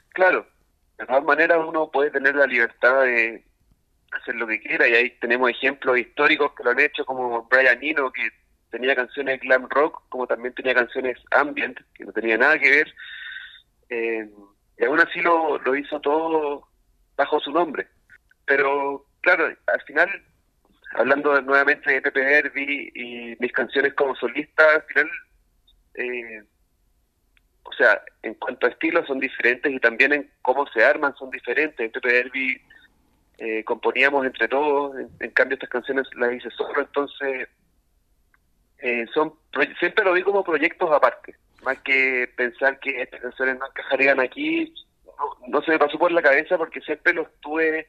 Claro, 0.10 0.46
de 1.00 1.08
todas 1.08 1.24
maneras 1.24 1.58
uno 1.68 1.90
puede 1.90 2.12
tener 2.12 2.36
la 2.36 2.46
libertad 2.46 3.02
de 3.02 3.44
hacer 4.12 4.36
lo 4.36 4.46
que 4.46 4.62
quiera 4.62 4.88
y 4.88 4.94
ahí 4.94 5.10
tenemos 5.20 5.50
ejemplos 5.50 5.98
históricos 5.98 6.52
que 6.56 6.64
lo 6.64 6.70
han 6.70 6.80
hecho 6.80 7.04
como 7.04 7.48
Brian 7.50 7.80
Eno 7.82 8.12
que 8.12 8.30
tenía 8.70 8.96
canciones 8.96 9.42
glam 9.42 9.68
rock 9.68 10.04
como 10.10 10.28
también 10.28 10.54
tenía 10.54 10.76
canciones 10.76 11.18
ambient 11.32 11.80
que 11.96 12.06
no 12.06 12.12
tenía 12.12 12.38
nada 12.38 12.60
que 12.60 12.70
ver. 12.70 12.94
Eh, 13.90 14.30
y 14.78 14.86
aún 14.86 15.00
así 15.00 15.20
lo, 15.22 15.58
lo 15.58 15.76
hizo 15.76 16.00
todo 16.00 16.68
bajo 17.18 17.40
su 17.40 17.50
nombre. 17.52 17.88
Pero 18.46 19.04
claro 19.22 19.48
al 19.48 19.82
final 19.82 20.10
hablando 20.94 21.42
nuevamente 21.42 21.92
de 21.92 22.04
Pepe 22.04 22.20
Derby 22.20 22.92
y 22.94 23.36
mis 23.40 23.52
canciones 23.52 23.96
como 23.96 24.16
solista 24.16 24.64
al 24.76 24.84
final 24.84 25.10
eh, 25.98 26.44
o 27.64 27.74
sea, 27.74 28.02
en 28.22 28.36
cuanto 28.36 28.68
a 28.68 28.70
estilos 28.70 29.08
son 29.08 29.20
diferentes 29.20 29.72
y 29.72 29.80
también 29.80 30.14
en 30.14 30.32
cómo 30.42 30.68
se 30.68 30.84
arman 30.84 31.16
son 31.16 31.32
diferentes. 31.32 31.80
En 31.80 31.92
Pepe 31.92 32.14
Derby 32.14 32.62
eh, 33.38 33.64
componíamos 33.64 34.26
entre 34.26 34.48
todos, 34.48 34.96
en, 35.20 35.32
cambio 35.32 35.56
estas 35.56 35.70
canciones 35.70 36.08
las 36.16 36.34
hice 36.34 36.50
solo, 36.52 36.80
entonces 36.80 37.50
eh, 38.78 39.06
son 39.14 39.34
siempre 39.80 40.06
lo 40.06 40.14
vi 40.14 40.22
como 40.22 40.44
proyectos 40.44 40.90
aparte, 40.92 41.36
más 41.64 41.80
que 41.80 42.32
pensar 42.38 42.80
que 42.80 43.02
estas 43.02 43.20
canciones 43.22 43.58
no 43.58 43.68
encajarían 43.68 44.20
aquí, 44.20 44.74
no, 45.48 45.62
se 45.64 45.72
me 45.72 45.80
pasó 45.80 45.98
por 45.98 46.12
la 46.12 46.22
cabeza 46.22 46.58
porque 46.58 46.82
siempre 46.82 47.14
los 47.14 47.28
tuve 47.42 47.88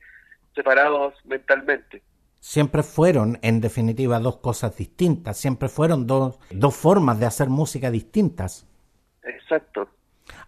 separados 0.54 1.14
mentalmente. 1.26 2.02
Siempre 2.40 2.82
fueron, 2.82 3.38
en 3.42 3.60
definitiva, 3.60 4.20
dos 4.20 4.36
cosas 4.36 4.76
distintas, 4.76 5.36
siempre 5.36 5.68
fueron 5.68 6.06
dos, 6.06 6.38
dos 6.50 6.76
formas 6.76 7.18
de 7.18 7.26
hacer 7.26 7.48
música 7.48 7.90
distintas. 7.90 8.66
Exacto. 9.22 9.88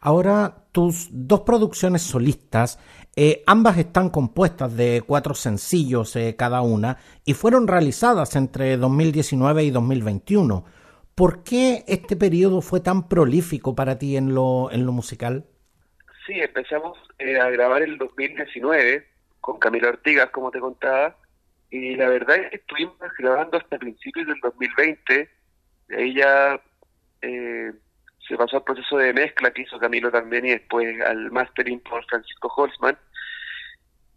Ahora, 0.01 0.65
tus 0.73 1.09
dos 1.11 1.41
producciones 1.41 2.03
solistas, 2.03 2.79
eh, 3.17 3.43
ambas 3.47 3.79
están 3.79 4.11
compuestas 4.11 4.77
de 4.77 5.03
cuatro 5.07 5.35
sencillos 5.35 6.15
eh, 6.17 6.37
cada 6.37 6.63
una 6.63 6.99
y 7.25 7.35
fueron 7.35 7.67
realizadas 7.67 8.37
entre 8.37 8.77
2019 8.77 9.65
y 9.65 9.71
2021. 9.71 10.65
¿Por 11.15 11.43
qué 11.43 11.85
este 11.89 12.15
periodo 12.15 12.61
fue 12.61 12.81
tan 12.81 13.09
prolífico 13.09 13.75
para 13.75 13.99
ti 13.99 14.17
en 14.17 14.35
lo, 14.35 14.71
en 14.71 14.87
lo 14.87 14.93
musical? 14.93 15.45
Sí, 16.27 16.35
empezamos 16.35 16.97
eh, 17.19 17.41
a 17.41 17.51
grabar 17.51 17.83
el 17.83 17.99
2019 17.99 19.05
con 19.41 19.59
Camila 19.59 19.89
Ortigas, 19.89 20.31
como 20.31 20.51
te 20.53 20.61
contaba, 20.61 21.17
y 21.71 21.97
la 21.97 22.09
verdad 22.09 22.37
es 22.37 22.51
que 22.51 22.57
estuvimos 22.57 22.97
grabando 23.19 23.59
hasta 23.59 23.79
principios 23.79 24.27
del 24.27 24.41
2020. 24.41 25.31
De 25.89 25.97
ahí 25.97 26.15
ya 26.15 26.61
eh, 27.23 27.73
se 28.27 28.37
pasó 28.37 28.57
al 28.57 28.65
proceso 28.65 28.97
de 28.97 29.13
mezcla 29.13 29.51
que 29.51 29.63
hizo 29.63 29.79
Camilo 29.79 30.11
también 30.11 30.47
y 30.47 30.51
después 30.51 31.01
al 31.03 31.31
mastering 31.31 31.81
por 31.81 32.05
Francisco 32.07 32.53
Holzman. 32.57 32.97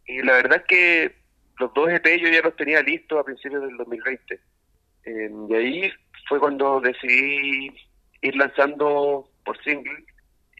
Y 0.05 0.21
la 0.21 0.33
verdad 0.33 0.57
es 0.59 0.65
que 0.65 1.15
los 1.59 1.73
dos 1.73 1.89
EP 1.89 2.05
yo 2.21 2.29
ya 2.29 2.41
los 2.41 2.55
tenía 2.55 2.81
listos 2.81 3.19
a 3.19 3.23
principios 3.23 3.63
del 3.63 3.77
2020. 3.77 4.39
Eh, 5.03 5.31
y 5.49 5.53
ahí 5.53 5.93
fue 6.29 6.39
cuando 6.39 6.79
decidí 6.79 7.71
ir 8.21 8.35
lanzando 8.35 9.29
por 9.43 9.61
single 9.63 10.05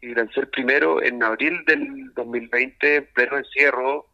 y 0.02 0.14
lancé 0.14 0.42
el 0.42 0.48
primero 0.50 1.02
en 1.02 1.24
abril 1.24 1.64
del 1.66 2.14
2020 2.16 2.96
en 2.96 3.06
pleno 3.14 3.38
encierro 3.38 4.11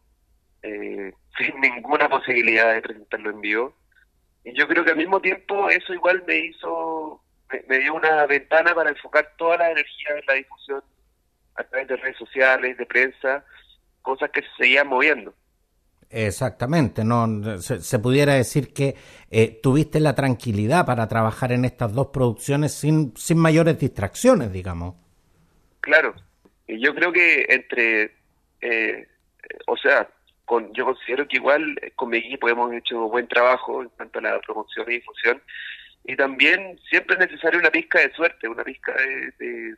eh, 0.62 1.12
sin 1.38 1.60
ninguna 1.60 2.08
posibilidad 2.08 2.74
de 2.74 2.82
presentarlo 2.82 3.30
en 3.30 3.40
vivo. 3.40 3.74
Y 4.44 4.58
yo 4.58 4.66
creo 4.66 4.84
que 4.84 4.92
al 4.92 4.96
mismo 4.96 5.20
tiempo 5.20 5.68
eso 5.68 5.92
igual 5.92 6.22
me 6.26 6.38
hizo, 6.38 7.20
me, 7.68 7.78
dio 7.78 7.94
una 7.94 8.26
ventana 8.26 8.74
para 8.74 8.90
enfocar 8.90 9.32
toda 9.36 9.58
la 9.58 9.70
energía 9.70 10.10
en 10.18 10.26
la 10.26 10.34
difusión 10.34 10.82
a 11.56 11.64
través 11.64 11.88
de 11.88 11.96
redes 11.96 12.16
sociales, 12.16 12.78
de 12.78 12.86
prensa, 12.86 13.44
cosas 14.00 14.30
que 14.30 14.42
se 14.42 14.48
seguían 14.58 14.86
moviendo. 14.88 15.34
Exactamente, 16.10 17.04
no 17.04 17.58
se, 17.60 17.98
pudiera 17.98 18.34
decir 18.34 18.72
que 18.72 18.96
eh, 19.30 19.60
tuviste 19.62 20.00
la 20.00 20.14
tranquilidad 20.14 20.86
para 20.86 21.06
trabajar 21.06 21.52
en 21.52 21.66
estas 21.66 21.92
dos 21.92 22.06
producciones 22.06 22.72
sin, 22.72 23.14
sin 23.14 23.36
mayores 23.36 23.78
distracciones, 23.78 24.50
digamos. 24.50 24.94
Claro, 25.80 26.14
y 26.66 26.80
yo 26.80 26.94
creo 26.94 27.12
que 27.12 27.44
entre, 27.50 28.14
eh, 28.62 29.06
o 29.66 29.76
sea, 29.76 30.08
yo 30.72 30.84
considero 30.84 31.26
que 31.26 31.36
igual 31.36 31.78
eh, 31.82 31.92
con 31.94 32.10
mi 32.10 32.18
equipo 32.18 32.48
hemos 32.48 32.72
hecho 32.72 33.08
buen 33.08 33.28
trabajo 33.28 33.82
en 33.82 33.88
cuanto 33.90 34.18
a 34.18 34.22
la 34.22 34.40
promoción 34.40 34.90
y 34.90 34.94
difusión. 34.94 35.42
Y 36.04 36.16
también 36.16 36.78
siempre 36.88 37.14
es 37.14 37.20
necesaria 37.20 37.60
una 37.60 37.70
pizca 37.70 38.00
de 38.00 38.12
suerte, 38.12 38.48
una 38.48 38.64
pizca 38.64 38.94
de, 38.94 39.76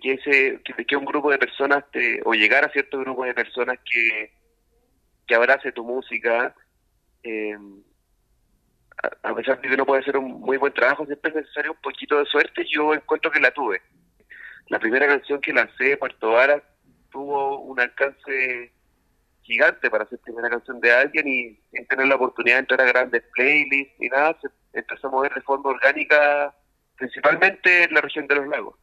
que 0.00 0.12
ese 0.12 0.60
que, 0.86 0.96
un 0.96 1.04
grupo 1.04 1.30
de 1.30 1.38
personas 1.38 1.84
te, 1.90 2.20
o 2.24 2.34
llegar 2.34 2.64
a 2.64 2.72
cierto 2.72 2.98
grupo 2.98 3.24
de 3.24 3.34
personas 3.34 3.78
que, 3.84 4.32
que 5.26 5.34
abrace 5.34 5.72
tu 5.72 5.84
música. 5.84 6.54
Eh, 7.22 7.56
a 9.22 9.34
pesar 9.34 9.60
de 9.60 9.68
que 9.68 9.76
no 9.76 9.86
puede 9.86 10.04
ser 10.04 10.16
un 10.16 10.40
muy 10.40 10.58
buen 10.58 10.72
trabajo, 10.72 11.06
siempre 11.06 11.30
es 11.30 11.36
necesario 11.36 11.72
un 11.72 11.80
poquito 11.80 12.18
de 12.18 12.26
suerte. 12.26 12.64
Yo 12.68 12.94
encuentro 12.94 13.30
que 13.30 13.40
la 13.40 13.50
tuve. 13.50 13.80
La 14.68 14.78
primera 14.78 15.06
canción 15.06 15.40
que 15.40 15.52
lancé, 15.52 15.96
Puerto 15.96 16.32
Vara, 16.32 16.62
tuvo 17.10 17.60
un 17.60 17.80
alcance 17.80 18.72
gigante 19.42 19.90
para 19.90 20.04
hacer 20.04 20.18
primera 20.20 20.48
canción 20.50 20.80
de 20.80 20.92
alguien 20.92 21.28
y 21.28 21.58
sin 21.70 21.86
tener 21.86 22.06
la 22.06 22.16
oportunidad 22.16 22.56
de 22.56 22.60
entrar 22.60 22.80
a 22.80 22.84
grandes 22.84 23.22
playlists 23.34 23.94
ni 23.98 24.08
nada, 24.08 24.36
se 24.40 24.48
empezó 24.72 25.08
a 25.08 25.10
mover 25.10 25.34
de 25.34 25.40
forma 25.42 25.70
orgánica, 25.70 26.54
principalmente 26.96 27.84
en 27.84 27.94
la 27.94 28.00
región 28.00 28.26
de 28.26 28.34
los 28.36 28.46
lagos. 28.48 28.74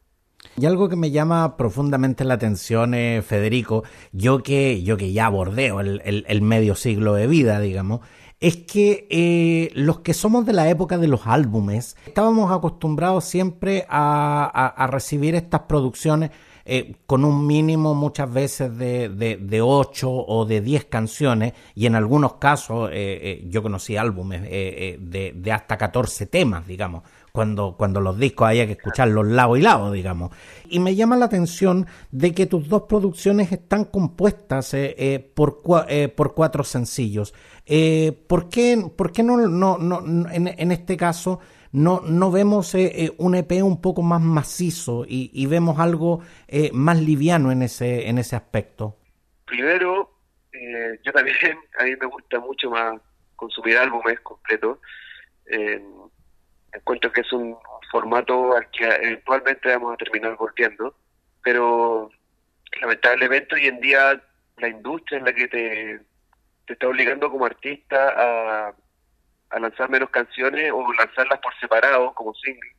Y 0.56 0.66
algo 0.66 0.88
que 0.88 0.96
me 0.96 1.10
llama 1.10 1.56
profundamente 1.56 2.24
la 2.24 2.34
atención, 2.34 2.94
eh, 2.94 3.22
Federico, 3.22 3.84
yo 4.12 4.42
que, 4.42 4.82
yo 4.82 4.96
que 4.96 5.12
ya 5.12 5.28
bordeo 5.28 5.80
el, 5.80 6.42
medio 6.42 6.74
siglo 6.74 7.14
de 7.14 7.26
vida, 7.26 7.60
digamos, 7.60 8.00
es 8.40 8.56
que 8.56 9.06
eh, 9.10 9.70
los 9.74 10.00
que 10.00 10.14
somos 10.14 10.46
de 10.46 10.54
la 10.54 10.68
época 10.70 10.96
de 10.96 11.08
los 11.08 11.26
álbumes, 11.26 11.96
estábamos 12.06 12.50
acostumbrados 12.50 13.24
siempre 13.24 13.84
a 13.90 14.88
recibir 14.90 15.34
estas 15.34 15.60
producciones 15.62 16.30
eh, 16.72 16.94
con 17.04 17.24
un 17.24 17.48
mínimo 17.48 17.96
muchas 17.96 18.32
veces 18.32 18.78
de, 18.78 19.08
de, 19.08 19.60
8 19.60 20.08
o 20.08 20.44
de 20.44 20.60
10 20.60 20.84
canciones 20.84 21.52
y 21.74 21.86
en 21.86 21.96
algunos 21.96 22.34
casos 22.34 22.90
eh, 22.92 23.18
eh, 23.20 23.44
yo 23.48 23.60
conocí 23.60 23.96
álbumes 23.96 24.42
de, 24.42 25.32
de, 25.34 25.52
hasta 25.52 25.76
14 25.76 26.26
temas, 26.26 26.64
digamos. 26.68 27.02
Cuando, 27.32 27.76
cuando 27.76 28.00
los 28.00 28.16
discos 28.16 28.46
haya 28.46 28.66
que 28.66 28.72
escucharlos 28.72 29.26
lado 29.26 29.56
y 29.56 29.62
lado, 29.62 29.90
digamos. 29.90 30.30
Y 30.68 30.78
me 30.78 30.94
llama 30.94 31.16
la 31.16 31.24
atención 31.24 31.88
de 32.12 32.32
que 32.34 32.46
tus 32.46 32.68
dos 32.68 32.82
producciones 32.82 33.50
están 33.50 33.86
compuestas 33.86 34.74
por, 35.34 35.62
por 35.62 36.34
cuatro 36.34 36.62
sencillos. 36.62 37.34
¿Por 38.28 38.48
qué, 38.48 38.90
por 38.96 39.10
qué 39.10 39.24
no, 39.24 39.36
no, 39.36 39.78
no 39.78 40.28
en 40.30 40.72
este 40.72 40.96
caso 40.96 41.40
no, 41.72 42.00
no 42.00 42.30
vemos 42.30 42.74
eh, 42.74 43.04
eh, 43.04 43.12
un 43.18 43.34
EP 43.34 43.62
un 43.62 43.80
poco 43.80 44.02
más 44.02 44.20
macizo 44.20 45.04
y, 45.06 45.46
vemos 45.46 45.78
algo 45.78 46.20
eh, 46.48 46.70
más 46.72 47.00
liviano 47.00 47.52
en 47.52 47.62
ese, 47.62 48.08
en 48.08 48.18
ese 48.18 48.36
aspecto? 48.36 48.96
Primero, 49.44 50.10
yo 51.02 51.12
también, 51.12 51.36
a 51.78 51.84
mí 51.84 51.94
me 52.00 52.06
gusta 52.06 52.40
mucho 52.40 52.70
más 52.70 53.00
consumir 53.36 53.78
álbumes 53.78 54.20
completos. 54.20 54.78
encuentro 56.72 57.12
que 57.12 57.20
es 57.20 57.32
un 57.32 57.56
formato 57.90 58.56
al 58.56 58.70
que 58.70 58.84
eventualmente 58.84 59.68
vamos 59.68 59.94
a 59.94 59.96
terminar 59.96 60.36
volviendo. 60.36 60.94
pero 61.42 62.10
lamentablemente 62.80 63.56
hoy 63.56 63.66
en 63.66 63.80
día 63.80 64.22
la 64.58 64.68
industria 64.68 65.18
es 65.18 65.24
la 65.24 65.32
que 65.32 65.48
te, 65.48 66.00
te 66.66 66.72
está 66.74 66.86
obligando 66.86 67.30
como 67.30 67.46
artista 67.46 68.68
a, 68.68 68.74
a 69.50 69.58
lanzar 69.58 69.90
menos 69.90 70.10
canciones 70.10 70.70
o 70.72 70.92
lanzarlas 70.92 71.40
por 71.40 71.54
separado 71.58 72.12
como 72.14 72.34
single. 72.34 72.70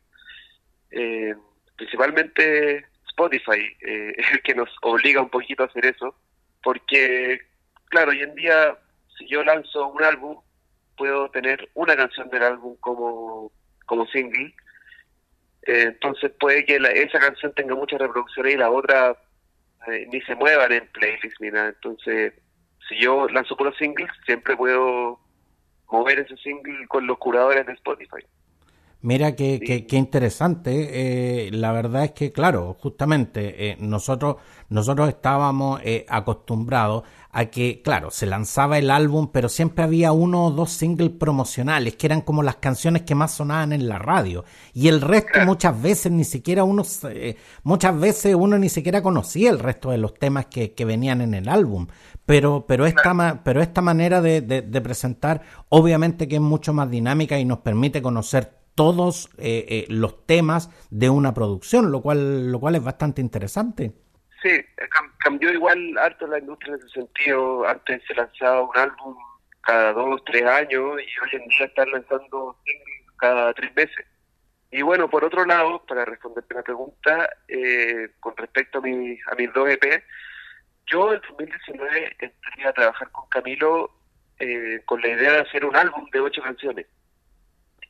Eh, 0.91 1.35
principalmente 1.75 2.85
Spotify 3.07 3.61
eh, 3.81 4.13
es 4.17 4.31
el 4.31 4.41
que 4.41 4.55
nos 4.55 4.69
obliga 4.81 5.21
un 5.21 5.29
poquito 5.29 5.63
a 5.63 5.67
hacer 5.67 5.85
eso, 5.85 6.15
porque, 6.63 7.39
claro, 7.89 8.11
hoy 8.11 8.21
en 8.21 8.35
día 8.35 8.77
si 9.17 9.27
yo 9.27 9.43
lanzo 9.43 9.87
un 9.87 10.03
álbum, 10.03 10.37
puedo 10.97 11.29
tener 11.29 11.69
una 11.73 11.95
canción 11.95 12.29
del 12.29 12.43
álbum 12.43 12.75
como, 12.79 13.51
como 13.85 14.05
single, 14.07 14.53
eh, 15.63 15.83
entonces 15.87 16.31
puede 16.39 16.65
que 16.65 16.77
esa 16.77 17.19
canción 17.19 17.53
tenga 17.53 17.75
muchas 17.75 17.99
reproducciones 17.99 18.55
y 18.55 18.57
la 18.57 18.71
otra 18.71 19.15
eh, 19.87 20.07
ni 20.11 20.21
se 20.21 20.35
muevan 20.35 20.71
en 20.71 20.87
playlist 20.87 21.39
ni 21.39 21.51
nada. 21.51 21.69
Entonces, 21.69 22.33
si 22.87 22.99
yo 22.99 23.27
lanzo 23.29 23.55
puros 23.55 23.77
singles, 23.77 24.09
siempre 24.25 24.57
puedo 24.57 25.19
mover 25.91 26.19
ese 26.19 26.37
single 26.37 26.87
con 26.87 27.05
los 27.05 27.17
curadores 27.17 27.65
de 27.65 27.73
Spotify. 27.73 28.25
Mira 29.03 29.35
qué, 29.35 29.59
qué, 29.87 29.95
interesante. 29.97 31.47
Eh, 31.47 31.51
la 31.51 31.71
verdad 31.71 32.03
es 32.03 32.11
que, 32.11 32.31
claro, 32.31 32.77
justamente 32.79 33.75
nosotros, 33.79 34.35
nosotros 34.69 35.09
estábamos 35.09 35.81
acostumbrados 36.07 37.03
a 37.33 37.45
que, 37.45 37.81
claro, 37.81 38.11
se 38.11 38.25
lanzaba 38.25 38.77
el 38.77 38.91
álbum, 38.91 39.29
pero 39.31 39.47
siempre 39.47 39.83
había 39.83 40.11
uno 40.11 40.45
o 40.45 40.51
dos 40.51 40.71
singles 40.71 41.11
promocionales, 41.11 41.95
que 41.95 42.07
eran 42.07 42.21
como 42.21 42.43
las 42.43 42.57
canciones 42.57 43.03
que 43.03 43.15
más 43.15 43.33
sonaban 43.33 43.71
en 43.71 43.87
la 43.87 43.99
radio. 43.99 44.43
Y 44.73 44.89
el 44.89 45.01
resto 45.01 45.39
muchas 45.45 45.81
veces 45.81 46.11
ni 46.11 46.25
siquiera 46.25 46.63
uno, 46.63 46.83
muchas 47.63 47.99
veces 47.99 48.35
uno 48.35 48.57
ni 48.57 48.69
siquiera 48.69 49.01
conocía 49.01 49.49
el 49.49 49.59
resto 49.59 49.91
de 49.91 49.97
los 49.97 50.13
temas 50.13 50.47
que, 50.47 50.73
que 50.73 50.85
venían 50.85 51.21
en 51.21 51.33
el 51.33 51.47
álbum. 51.47 51.87
Pero, 52.25 52.65
pero, 52.67 52.85
esta, 52.85 53.41
pero 53.43 53.61
esta 53.61 53.81
manera 53.81 54.21
de, 54.21 54.41
de, 54.41 54.81
presentar, 54.81 55.41
obviamente 55.69 56.27
que 56.27 56.35
es 56.35 56.41
mucho 56.41 56.71
más 56.71 56.89
dinámica 56.89 57.37
y 57.39 57.45
nos 57.45 57.59
permite 57.59 58.01
conocer 58.01 58.51
todos 58.75 59.29
eh, 59.37 59.65
eh, 59.67 59.85
los 59.89 60.25
temas 60.25 60.69
de 60.89 61.09
una 61.09 61.33
producción, 61.33 61.91
lo 61.91 62.01
cual, 62.01 62.51
lo 62.51 62.59
cual 62.59 62.75
es 62.75 62.83
bastante 62.83 63.21
interesante. 63.21 63.91
Sí, 64.41 64.49
cambió 65.19 65.51
igual 65.51 65.97
harto 65.97 66.25
la 66.27 66.39
industria 66.39 66.75
en 66.75 66.79
ese 66.79 66.89
sentido. 66.89 67.67
Antes 67.67 68.01
se 68.07 68.15
lanzaba 68.15 68.61
un 68.61 68.77
álbum 68.77 69.15
cada 69.61 69.93
dos, 69.93 70.23
tres 70.25 70.43
años 70.43 70.99
y 70.99 71.19
hoy 71.19 71.29
en 71.33 71.47
día 71.49 71.65
están 71.65 71.91
lanzando 71.91 72.57
cada 73.17 73.53
tres 73.53 73.75
meses. 73.75 74.05
Y 74.71 74.81
bueno, 74.81 75.09
por 75.09 75.25
otro 75.25 75.45
lado, 75.45 75.83
para 75.85 76.05
responderte 76.05 76.53
la 76.53 76.63
pregunta, 76.63 77.29
eh, 77.47 78.11
con 78.19 78.35
respecto 78.37 78.79
a, 78.79 78.81
mi, 78.81 79.17
a 79.29 79.35
mis 79.35 79.53
dos 79.53 79.69
EP, 79.69 80.03
yo 80.91 81.13
en 81.13 81.21
2019 81.21 82.17
entré 82.19 82.67
a 82.67 82.73
trabajar 82.73 83.09
con 83.11 83.27
Camilo 83.29 83.91
eh, 84.39 84.81
con 84.85 85.01
la 85.01 85.07
idea 85.07 85.31
de 85.33 85.39
hacer 85.39 85.65
un 85.65 85.75
álbum 85.75 86.09
de 86.11 86.19
ocho 86.19 86.41
canciones. 86.41 86.87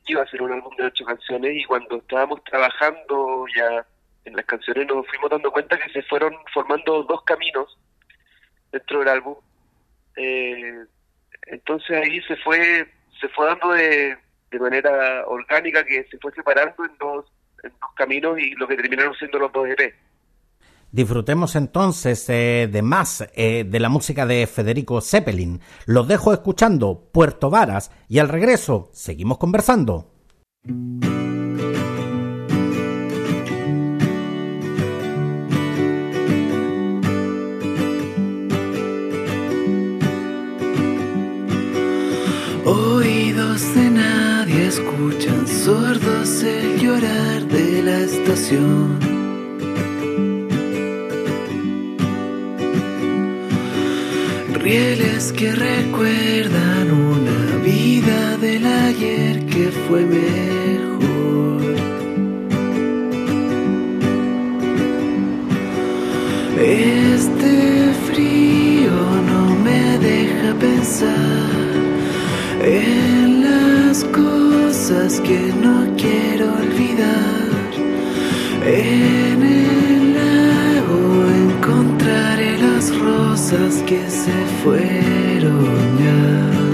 Iba 0.06 0.22
a 0.22 0.26
ser 0.26 0.42
un 0.42 0.52
álbum 0.52 0.74
de 0.76 0.84
ocho 0.84 1.04
canciones 1.04 1.56
y 1.56 1.64
cuando 1.64 1.96
estábamos 1.96 2.42
trabajando 2.44 3.46
ya 3.56 3.86
en 4.24 4.36
las 4.36 4.44
canciones 4.46 4.86
nos 4.86 5.06
fuimos 5.08 5.30
dando 5.30 5.50
cuenta 5.50 5.78
que 5.78 5.90
se 5.90 6.02
fueron 6.02 6.34
formando 6.52 7.02
dos 7.04 7.22
caminos 7.24 7.78
dentro 8.70 9.00
del 9.00 9.08
álbum. 9.08 9.36
Eh, 10.16 10.84
entonces 11.46 11.96
ahí 11.96 12.20
se 12.22 12.36
fue 12.36 12.86
se 13.20 13.28
fue 13.28 13.46
dando 13.46 13.72
de, 13.72 14.16
de 14.50 14.58
manera 14.58 15.24
orgánica 15.26 15.84
que 15.84 16.04
se 16.04 16.18
fue 16.18 16.32
separando 16.32 16.84
en 16.84 16.98
dos, 16.98 17.26
en 17.62 17.70
dos 17.80 17.92
caminos 17.96 18.38
y 18.38 18.50
lo 18.54 18.68
que 18.68 18.76
terminaron 18.76 19.14
siendo 19.14 19.38
los 19.38 19.52
dos 19.52 19.68
EP. 19.68 19.94
Disfrutemos 20.92 21.56
entonces 21.56 22.28
eh, 22.28 22.68
de 22.70 22.82
más 22.82 23.24
eh, 23.34 23.64
de 23.66 23.80
la 23.80 23.88
música 23.88 24.26
de 24.26 24.46
Federico 24.46 25.00
Zeppelin. 25.00 25.60
Los 25.86 26.06
dejo 26.06 26.34
escuchando 26.34 27.08
Puerto 27.10 27.48
Varas 27.48 27.90
y 28.08 28.18
al 28.18 28.28
regreso 28.28 28.90
seguimos 28.92 29.38
conversando. 29.38 30.10
Oídos 42.66 43.74
de 43.74 43.90
nadie 43.90 44.66
escuchan 44.66 45.48
sordos 45.48 46.42
el 46.42 46.78
llorar 46.78 47.48
de 47.48 47.82
la 47.82 47.98
estación. 48.00 49.01
Que 55.30 55.52
recuerdan 55.52 56.90
una 56.90 57.56
vida 57.64 58.36
del 58.38 58.66
ayer 58.66 59.46
que 59.46 59.70
fue 59.86 60.04
mejor. 60.04 61.62
Este 66.58 67.92
frío 68.08 68.90
no 69.30 69.54
me 69.62 69.98
deja 69.98 70.54
pensar 70.58 71.70
en 72.60 73.44
las 73.44 74.02
cosas 74.04 75.20
que 75.20 75.52
no 75.62 75.86
quiero 75.96 76.52
olvidar. 76.52 77.70
En 78.66 79.42
el 79.42 79.81
las 82.82 82.98
rosas 82.98 83.82
que 83.82 84.10
se 84.10 84.46
fueron 84.62 85.98
ya. 85.98 86.71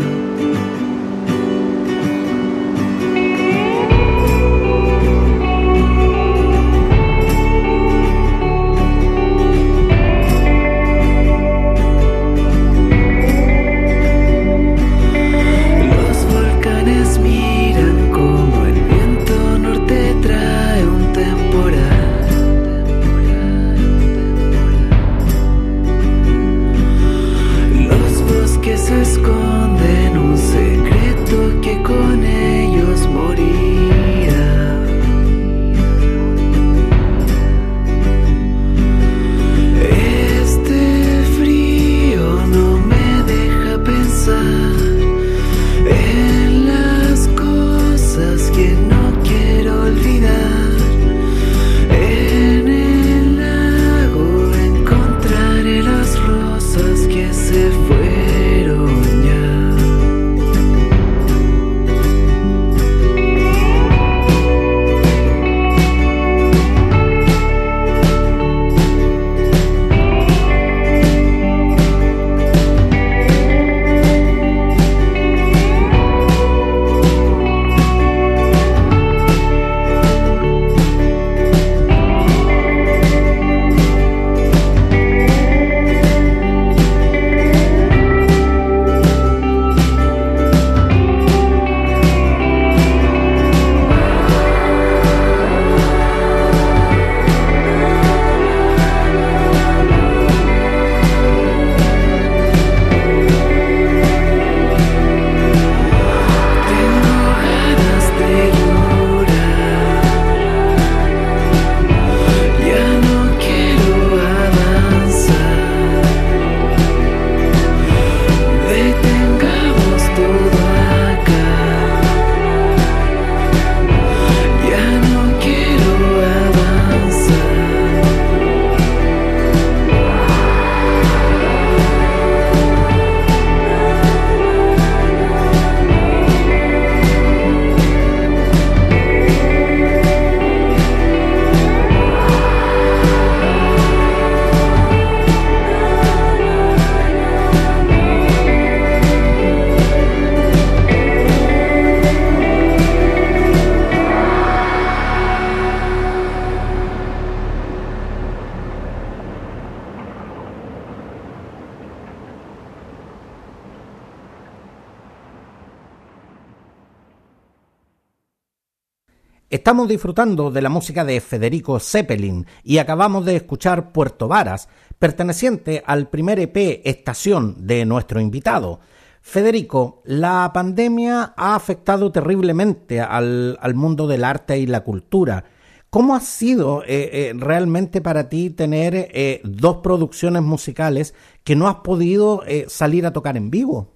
Estamos 169.50 169.88
disfrutando 169.88 170.50
de 170.50 170.60
la 170.60 170.68
música 170.68 171.06
de 171.06 171.22
Federico 171.22 171.80
Zeppelin 171.80 172.44
y 172.62 172.76
acabamos 172.76 173.24
de 173.24 173.36
escuchar 173.36 173.92
Puerto 173.92 174.28
Varas, 174.28 174.68
perteneciente 174.98 175.82
al 175.86 176.10
primer 176.10 176.38
EP 176.38 176.82
Estación 176.84 177.66
de 177.66 177.86
nuestro 177.86 178.20
invitado. 178.20 178.80
Federico, 179.22 180.02
la 180.04 180.50
pandemia 180.52 181.32
ha 181.34 181.54
afectado 181.54 182.12
terriblemente 182.12 183.00
al, 183.00 183.56
mundo 183.74 184.06
del 184.06 184.24
arte 184.24 184.58
y 184.58 184.66
la 184.66 184.82
cultura. 184.82 185.44
¿Cómo 185.88 186.14
ha 186.14 186.20
sido 186.20 186.82
eh, 186.82 187.08
eh, 187.10 187.32
realmente 187.34 188.02
para 188.02 188.28
ti 188.28 188.50
tener 188.50 188.94
eh, 188.94 189.40
dos 189.44 189.78
producciones 189.78 190.42
musicales 190.42 191.14
que 191.42 191.56
no 191.56 191.68
has 191.68 191.76
podido 191.76 192.44
salir 192.66 193.06
a 193.06 193.14
tocar 193.14 193.38
en 193.38 193.48
vivo? 193.48 193.94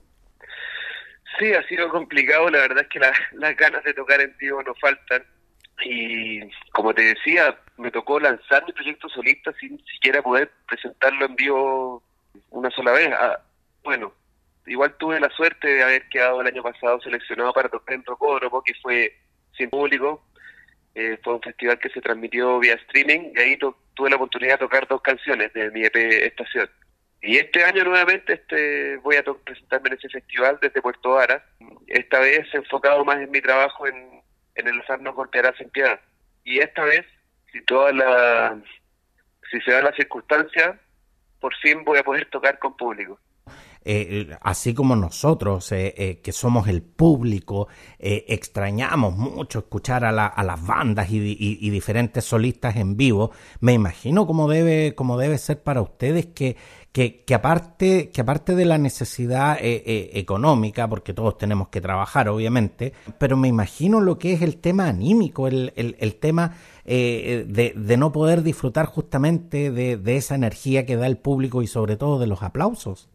Sí, 1.38 1.52
ha 1.52 1.62
sido 1.68 1.90
complicado. 1.90 2.48
La 2.48 2.60
verdad 2.60 2.84
es 2.84 2.88
que 2.88 3.00
las 3.00 3.56
ganas 3.58 3.84
de 3.84 3.92
tocar 3.92 4.18
en 4.22 4.34
vivo 4.38 4.62
no 4.62 4.72
faltan. 4.80 5.22
Y 5.84 6.40
como 6.72 6.94
te 6.94 7.02
decía, 7.02 7.58
me 7.76 7.90
tocó 7.90 8.20
lanzar 8.20 8.64
mi 8.66 8.72
proyecto 8.72 9.08
solista 9.08 9.52
sin 9.58 9.82
siquiera 9.86 10.22
poder 10.22 10.50
presentarlo 10.68 11.26
en 11.26 11.36
vivo 11.36 12.02
una 12.50 12.70
sola 12.70 12.92
vez. 12.92 13.10
Ah, 13.12 13.40
bueno, 13.82 14.12
igual 14.66 14.94
tuve 14.98 15.18
la 15.18 15.30
suerte 15.30 15.66
de 15.68 15.82
haber 15.82 16.08
quedado 16.08 16.40
el 16.40 16.46
año 16.46 16.62
pasado 16.62 17.00
seleccionado 17.00 17.52
para 17.52 17.68
tocar 17.68 17.94
en 17.94 18.04
Rocódromo, 18.04 18.62
que 18.62 18.74
fue 18.80 19.16
sin 19.56 19.70
público. 19.70 20.24
Eh, 20.94 21.18
fue 21.22 21.34
un 21.34 21.42
festival 21.42 21.78
que 21.78 21.88
se 21.88 22.00
transmitió 22.00 22.58
vía 22.58 22.74
streaming 22.74 23.32
y 23.34 23.40
ahí 23.40 23.56
tuve 23.56 24.10
la 24.10 24.16
oportunidad 24.16 24.54
de 24.54 24.66
tocar 24.66 24.86
dos 24.86 25.00
canciones 25.00 25.52
de 25.54 25.70
mi 25.70 25.84
EP 25.84 25.96
Estación. 25.96 26.68
Y 27.22 27.38
este 27.38 27.64
año 27.64 27.84
nuevamente 27.84 28.34
este 28.34 28.96
voy 28.98 29.16
a 29.16 29.22
presentarme 29.22 29.90
en 29.90 29.94
ese 29.94 30.08
festival 30.08 30.58
desde 30.60 30.82
Puerto 30.82 31.12
Varas. 31.12 31.42
Esta 31.86 32.18
vez 32.18 32.52
enfocado 32.52 33.04
más 33.04 33.18
en 33.18 33.30
mi 33.30 33.40
trabajo 33.40 33.86
en, 33.86 34.21
en 34.54 34.68
el 34.68 34.80
azar 34.80 35.00
no 35.00 35.12
golpeará 35.12 35.54
sin 35.56 35.70
piedad. 35.70 36.00
Y 36.44 36.58
esta 36.58 36.84
vez, 36.84 37.06
si 37.52 37.62
toda 37.62 37.92
la 37.92 38.60
si 39.50 39.60
se 39.60 39.72
da 39.72 39.82
la 39.82 39.92
circunstancia, 39.92 40.80
por 41.40 41.54
fin 41.56 41.84
voy 41.84 41.98
a 41.98 42.04
poder 42.04 42.28
tocar 42.30 42.58
con 42.58 42.76
público. 42.76 43.18
Eh, 43.84 44.28
así 44.42 44.74
como 44.74 44.94
nosotros, 44.94 45.72
eh, 45.72 45.92
eh, 45.96 46.20
que 46.22 46.32
somos 46.32 46.68
el 46.68 46.82
público, 46.82 47.68
extrañamos 47.98 49.16
mucho 49.16 49.60
escuchar 49.60 50.04
a, 50.04 50.12
las 50.12 50.66
bandas 50.66 51.08
y, 51.10 51.70
diferentes 51.70 52.24
solistas 52.24 52.76
en 52.76 52.96
vivo, 52.96 53.30
me 53.60 53.72
imagino 53.72 54.26
cómo 54.26 54.48
debe, 54.48 54.94
cómo 54.94 55.16
debe 55.18 55.38
ser 55.38 55.62
para 55.62 55.82
ustedes 55.82 56.26
que, 56.26 56.56
que, 56.92 57.34
aparte, 57.34 58.10
que 58.10 58.20
aparte 58.20 58.54
de 58.56 58.64
la 58.64 58.78
necesidad 58.78 59.56
económica, 59.60 60.88
porque 60.88 61.14
todos 61.14 61.38
tenemos 61.38 61.68
que 61.68 61.80
trabajar, 61.80 62.28
obviamente, 62.28 62.92
pero 63.18 63.36
me 63.36 63.48
imagino 63.48 64.00
lo 64.00 64.18
que 64.18 64.32
es 64.32 64.42
el 64.42 64.58
tema 64.58 64.88
anímico, 64.88 65.46
el, 65.46 65.72
el, 65.76 66.14
tema 66.16 66.56
de, 66.84 67.74
de, 67.76 67.96
no 67.96 68.10
poder 68.10 68.42
disfrutar 68.42 68.86
justamente 68.86 69.70
de 69.70 70.16
esa 70.16 70.34
energía 70.34 70.86
que 70.86 70.96
da 70.96 71.06
el 71.06 71.18
público 71.18 71.62
y 71.62 71.68
sobre 71.68 71.96
todo 71.96 72.18
de 72.18 72.26
los 72.26 72.42
aplausos. 72.42 73.08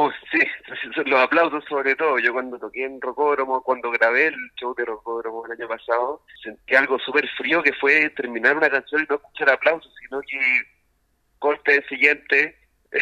Oh, 0.00 0.12
sí, 0.30 0.38
los 1.06 1.20
aplausos 1.20 1.64
sobre 1.68 1.96
todo. 1.96 2.20
Yo 2.20 2.32
cuando 2.32 2.56
toqué 2.56 2.84
en 2.84 3.00
Rocódromo, 3.00 3.64
cuando 3.64 3.90
grabé 3.90 4.28
el 4.28 4.36
show 4.54 4.72
de 4.76 4.84
Rocódromo 4.84 5.44
el 5.44 5.50
año 5.50 5.66
pasado, 5.66 6.22
sentí 6.40 6.76
algo 6.76 7.00
súper 7.00 7.28
frío 7.36 7.60
que 7.64 7.72
fue 7.72 8.08
terminar 8.10 8.56
una 8.56 8.70
canción 8.70 9.02
y 9.02 9.06
no 9.08 9.16
escuchar 9.16 9.50
aplausos, 9.50 9.92
sino 10.00 10.20
que 10.20 10.38
corte 11.40 11.78
el 11.78 11.88
siguiente. 11.88 12.56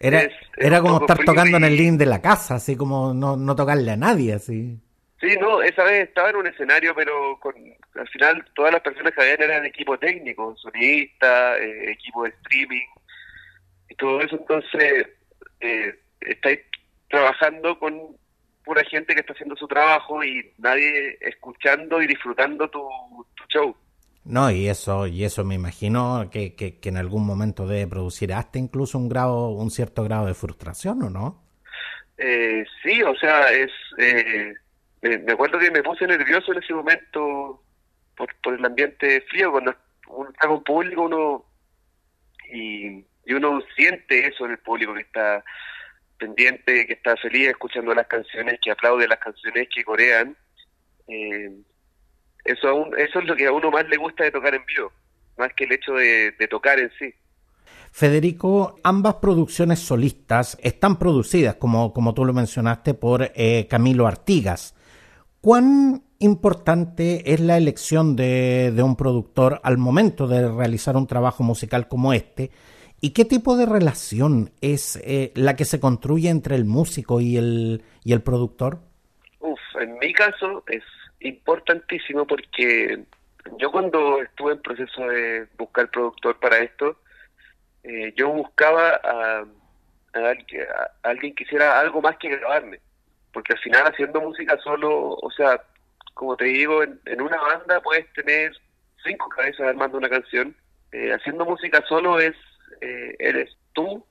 Era, 0.00 0.28
era 0.56 0.80
como 0.80 1.00
estar 1.00 1.18
tocando 1.24 1.56
en 1.56 1.64
el 1.64 1.76
link 1.76 1.98
de 1.98 2.06
la 2.06 2.22
casa, 2.22 2.54
así 2.54 2.76
como 2.76 3.12
no, 3.12 3.36
no 3.36 3.56
tocarle 3.56 3.90
a 3.90 3.96
nadie, 3.96 4.32
así. 4.32 4.78
Sí, 5.20 5.36
no, 5.40 5.60
esa 5.60 5.82
vez 5.82 6.08
estaba 6.08 6.30
en 6.30 6.36
un 6.36 6.46
escenario, 6.46 6.94
pero 6.94 7.36
con, 7.40 7.52
al 7.96 8.08
final 8.08 8.44
todas 8.54 8.72
las 8.72 8.80
personas 8.80 9.12
que 9.12 9.20
habían 9.20 9.42
eran 9.42 9.66
equipo 9.66 9.98
técnico, 9.98 10.56
sonidista, 10.56 11.58
eh, 11.58 11.90
equipo 11.90 12.22
de 12.22 12.30
streaming 12.30 12.86
y 13.88 13.94
todo 13.96 14.20
eso. 14.20 14.36
Entonces, 14.36 15.08
eh, 15.60 15.98
estáis 16.20 16.60
trabajando 17.08 17.78
con 17.78 18.16
pura 18.64 18.84
gente 18.84 19.14
que 19.14 19.20
está 19.20 19.32
haciendo 19.32 19.56
su 19.56 19.66
trabajo 19.66 20.22
y 20.22 20.52
nadie 20.58 21.16
escuchando 21.22 22.02
y 22.02 22.06
disfrutando 22.06 22.68
tu, 22.68 22.86
show. 23.48 23.74
No, 24.24 24.50
y 24.50 24.68
eso, 24.68 25.06
y 25.06 25.24
eso 25.24 25.42
me 25.42 25.54
imagino 25.54 26.28
que, 26.30 26.54
que, 26.54 26.76
en 26.82 26.98
algún 26.98 27.24
momento 27.24 27.66
debe 27.66 27.86
producir 27.86 28.34
hasta 28.34 28.58
incluso 28.58 28.98
un 28.98 29.08
grado, 29.08 29.48
un 29.48 29.70
cierto 29.70 30.04
grado 30.04 30.26
de 30.26 30.34
frustración, 30.34 31.02
¿o 31.02 31.08
no? 31.08 31.42
Eh, 32.18 32.62
sí, 32.82 33.02
o 33.02 33.16
sea, 33.16 33.50
es, 33.52 33.70
eh, 33.96 34.52
me, 35.00 35.32
acuerdo 35.32 35.58
que 35.58 35.70
me 35.70 35.82
puse 35.82 36.06
nervioso 36.06 36.52
en 36.52 36.62
ese 36.62 36.74
momento 36.74 37.62
por, 38.14 38.34
por 38.42 38.52
el 38.52 38.64
ambiente 38.66 39.22
frío, 39.30 39.50
cuando 39.50 39.74
uno 40.08 40.28
está 40.28 40.46
con 40.46 40.62
público, 40.62 41.02
uno 41.02 41.46
y, 42.52 43.02
y 43.24 43.32
uno 43.32 43.62
siente 43.74 44.26
eso 44.26 44.44
en 44.44 44.50
el 44.50 44.58
público 44.58 44.92
que 44.92 45.02
está 45.02 45.42
pendiente, 46.18 46.86
que 46.86 46.92
está 46.92 47.16
feliz 47.16 47.48
escuchando 47.48 47.94
las 47.94 48.06
canciones, 48.06 48.58
que 48.62 48.70
aplaude 48.70 49.08
las 49.08 49.18
canciones 49.18 49.68
que 49.74 49.84
corean. 49.84 50.36
Eh, 51.06 51.50
eso, 52.44 52.94
eso 52.96 53.18
es 53.20 53.24
lo 53.24 53.36
que 53.36 53.46
a 53.46 53.52
uno 53.52 53.70
más 53.70 53.88
le 53.88 53.96
gusta 53.96 54.24
de 54.24 54.30
tocar 54.30 54.54
en 54.54 54.64
vivo, 54.66 54.92
más 55.36 55.52
que 55.54 55.64
el 55.64 55.72
hecho 55.72 55.92
de, 55.92 56.32
tocar 56.50 56.78
en 56.78 56.90
sí. 56.98 57.14
Federico, 57.90 58.78
ambas 58.84 59.14
producciones 59.14 59.78
solistas 59.78 60.58
están 60.62 60.98
producidas, 60.98 61.54
como, 61.54 61.92
como 61.92 62.14
tú 62.14 62.24
lo 62.24 62.32
mencionaste, 62.32 62.94
por 62.94 63.32
eh, 63.34 63.66
Camilo 63.68 64.06
Artigas. 64.06 64.74
¿Cuán 65.40 66.02
importante 66.18 67.32
es 67.32 67.40
la 67.40 67.56
elección 67.56 68.16
de, 68.16 68.72
de 68.74 68.82
un 68.82 68.96
productor 68.96 69.60
al 69.62 69.78
momento 69.78 70.26
de 70.26 70.50
realizar 70.50 70.96
un 70.96 71.06
trabajo 71.06 71.42
musical 71.42 71.88
como 71.88 72.12
este? 72.12 72.50
¿Y 73.00 73.12
qué 73.12 73.24
tipo 73.24 73.56
de 73.56 73.66
relación 73.66 74.50
es 74.60 74.96
eh, 75.04 75.32
la 75.34 75.54
que 75.54 75.64
se 75.64 75.78
construye 75.78 76.30
entre 76.30 76.56
el 76.56 76.64
músico 76.64 77.20
y 77.20 77.36
el, 77.36 77.82
y 78.02 78.12
el 78.12 78.22
productor? 78.22 78.78
Uf, 79.38 79.60
en 79.80 79.98
mi 79.98 80.12
caso 80.12 80.64
es 80.66 80.82
importantísimo 81.20 82.26
porque 82.26 83.04
yo 83.58 83.70
cuando 83.70 84.20
estuve 84.20 84.52
en 84.52 84.62
proceso 84.62 85.06
de 85.06 85.46
buscar 85.56 85.90
productor 85.90 86.38
para 86.40 86.58
esto, 86.58 86.96
eh, 87.84 88.12
yo 88.16 88.30
buscaba 88.30 89.00
a, 89.02 89.44
alguien 91.04 91.34
que 91.34 91.44
hiciera 91.44 91.78
algo 91.78 92.02
más 92.02 92.16
que 92.16 92.28
grabarme, 92.30 92.80
porque 93.32 93.52
al 93.52 93.58
final 93.60 93.86
haciendo 93.86 94.20
música 94.20 94.58
solo, 94.58 95.14
o 95.14 95.30
sea, 95.30 95.62
como 96.14 96.36
te 96.36 96.46
digo, 96.46 96.82
en, 96.82 97.20
una 97.20 97.40
banda 97.40 97.80
puedes 97.80 98.12
tener 98.12 98.52
cinco 99.04 99.28
cabezas 99.28 99.68
armando 99.68 99.98
una 99.98 100.08
canción, 100.08 100.56
eh, 100.90 101.12
haciendo 101.12 101.44
música 101.44 101.84
solo 101.88 102.18
es 102.18 102.34
eh, 102.80 103.16
eres 103.18 103.56
tú 103.72 104.04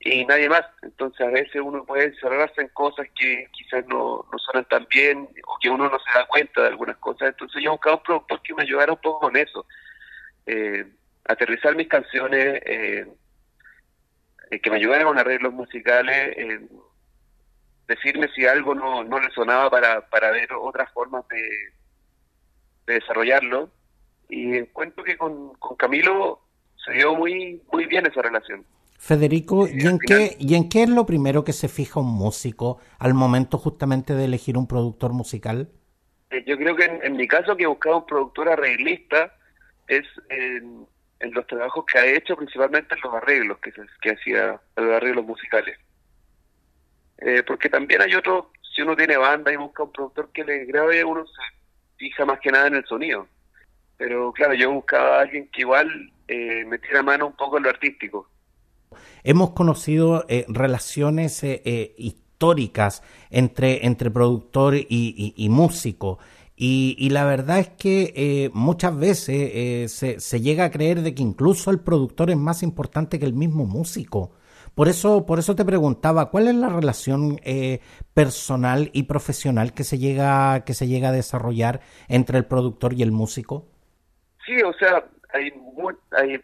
y 0.00 0.24
nadie 0.24 0.48
más. 0.48 0.64
Entonces 0.82 1.20
a 1.26 1.30
veces 1.30 1.60
uno 1.62 1.84
puede 1.84 2.06
encerrarse 2.06 2.60
en 2.60 2.68
cosas 2.68 3.06
que 3.18 3.48
quizás 3.52 3.86
no, 3.86 4.26
no 4.30 4.38
suenan 4.38 4.66
tan 4.66 4.86
bien 4.90 5.28
o 5.46 5.58
que 5.60 5.70
uno 5.70 5.88
no 5.88 5.98
se 5.98 6.18
da 6.18 6.26
cuenta 6.26 6.62
de 6.62 6.68
algunas 6.68 6.96
cosas. 6.98 7.28
Entonces 7.28 7.62
yo 7.62 7.72
buscaba 7.72 7.96
un 7.96 8.02
productor 8.02 8.42
que 8.42 8.54
me 8.54 8.62
ayudara 8.62 8.92
un 8.92 9.00
poco 9.00 9.20
con 9.20 9.36
eso. 9.36 9.66
Eh, 10.46 10.86
aterrizar 11.26 11.74
mis 11.74 11.88
canciones, 11.88 12.60
eh, 12.66 13.06
que 14.62 14.70
me 14.70 14.76
ayudara 14.76 15.04
con 15.04 15.18
arreglos 15.18 15.52
musicales, 15.52 16.36
decirme 17.88 18.28
si 18.34 18.46
algo 18.46 18.74
no, 18.74 19.02
no 19.02 19.18
le 19.18 19.30
sonaba 19.30 19.70
para, 19.70 20.08
para 20.08 20.30
ver 20.30 20.48
otras 20.52 20.92
formas 20.92 21.26
de, 21.28 21.42
de 22.86 22.94
desarrollarlo. 22.94 23.70
Y 24.28 24.56
encuentro 24.56 25.02
que 25.02 25.16
con, 25.16 25.54
con 25.54 25.76
Camilo 25.76 26.40
se 26.84 26.92
dio 26.92 27.14
muy, 27.14 27.62
muy 27.72 27.86
bien 27.86 28.06
esa 28.06 28.22
relación. 28.22 28.64
Federico, 28.98 29.66
¿y, 29.68 29.86
en 29.86 29.98
qué, 29.98 30.36
¿y 30.38 30.54
en 30.54 30.68
qué 30.68 30.84
es 30.84 30.88
lo 30.88 31.04
primero 31.04 31.44
que 31.44 31.52
se 31.52 31.68
fija 31.68 32.00
un 32.00 32.14
músico 32.14 32.80
al 32.98 33.12
momento 33.12 33.58
justamente 33.58 34.14
de 34.14 34.24
elegir 34.24 34.56
un 34.56 34.66
productor 34.66 35.12
musical? 35.12 35.68
Eh, 36.30 36.42
yo 36.46 36.56
creo 36.56 36.74
que 36.74 36.84
en, 36.84 37.16
mi 37.16 37.28
caso 37.28 37.56
que 37.56 37.66
buscaba 37.66 37.98
un 37.98 38.06
productor 38.06 38.48
arreglista 38.48 39.34
es 39.88 40.04
en, 40.30 40.86
los 41.20 41.46
trabajos 41.46 41.84
que 41.86 41.98
ha 41.98 42.06
hecho, 42.06 42.36
principalmente 42.36 42.94
en 42.94 43.00
los 43.02 43.14
arreglos 43.14 43.58
que, 43.58 43.72
que 44.00 44.10
hacía, 44.10 44.60
los 44.76 44.90
arreglos 44.90 45.24
musicales. 45.24 45.78
Eh, 47.18 47.42
porque 47.46 47.68
también 47.68 48.02
hay 48.02 48.14
otro, 48.14 48.52
si 48.74 48.82
uno 48.82 48.96
tiene 48.96 49.16
banda 49.16 49.52
y 49.52 49.56
busca 49.56 49.84
un 49.84 49.92
productor 49.92 50.30
que 50.32 50.44
le 50.44 50.64
grabe, 50.64 51.04
uno 51.04 51.26
se 51.26 51.42
fija 51.96 52.24
más 52.24 52.40
que 52.40 52.50
nada 52.50 52.66
en 52.66 52.76
el 52.76 52.84
sonido. 52.86 53.28
Pero 53.96 54.32
claro, 54.32 54.54
yo 54.54 54.72
buscaba 54.72 55.18
a 55.18 55.20
alguien 55.22 55.48
que 55.52 55.60
igual 55.60 56.12
eh, 56.28 56.64
metiera 56.66 57.02
mano 57.02 57.26
un 57.26 57.36
poco 57.36 57.56
en 57.56 57.64
lo 57.64 57.70
artístico. 57.70 58.28
Hemos 59.22 59.50
conocido 59.50 60.24
eh, 60.28 60.44
relaciones 60.48 61.42
eh, 61.44 61.62
eh, 61.64 61.94
históricas 61.96 63.02
entre, 63.30 63.86
entre 63.86 64.10
productor 64.10 64.74
y, 64.76 65.48
músico. 65.50 66.18
Y, 66.56 67.08
la 67.10 67.24
verdad 67.24 67.58
es 67.58 67.68
que 67.70 68.50
muchas 68.52 68.96
veces 68.96 69.90
se, 69.90 70.20
se, 70.20 70.40
llega 70.40 70.64
a 70.64 70.70
creer 70.70 71.00
de 71.00 71.14
que 71.14 71.22
incluso 71.22 71.70
el 71.70 71.80
productor 71.80 72.30
es 72.30 72.36
más 72.36 72.62
importante 72.62 73.18
que 73.18 73.24
el 73.24 73.32
mismo 73.32 73.64
músico, 73.64 74.32
Por 74.74 74.88
eso, 74.88 75.24
por 75.24 75.38
eso 75.38 75.54
te 75.54 75.64
preguntaba, 75.64 76.30
¿cuál 76.30 76.48
es 76.48 76.54
la 76.54 76.68
relación 76.68 77.40
eh, 77.44 77.80
personal 78.12 78.90
y 78.92 79.04
profesional 79.04 79.72
que 79.72 79.84
se 79.84 79.98
llega, 79.98 80.64
que 80.64 80.74
se 80.74 80.86
llega 80.86 81.08
a 81.08 81.12
desarrollar 81.12 81.80
entre 82.08 82.38
el 82.38 82.44
productor 82.44 82.92
y 82.92 83.02
el 83.02 83.10
músico? 83.10 83.66
Sí, 84.44 84.60
o 84.62 84.72
sea, 84.74 85.04
hay, 85.34 85.52
hay, 86.12 86.40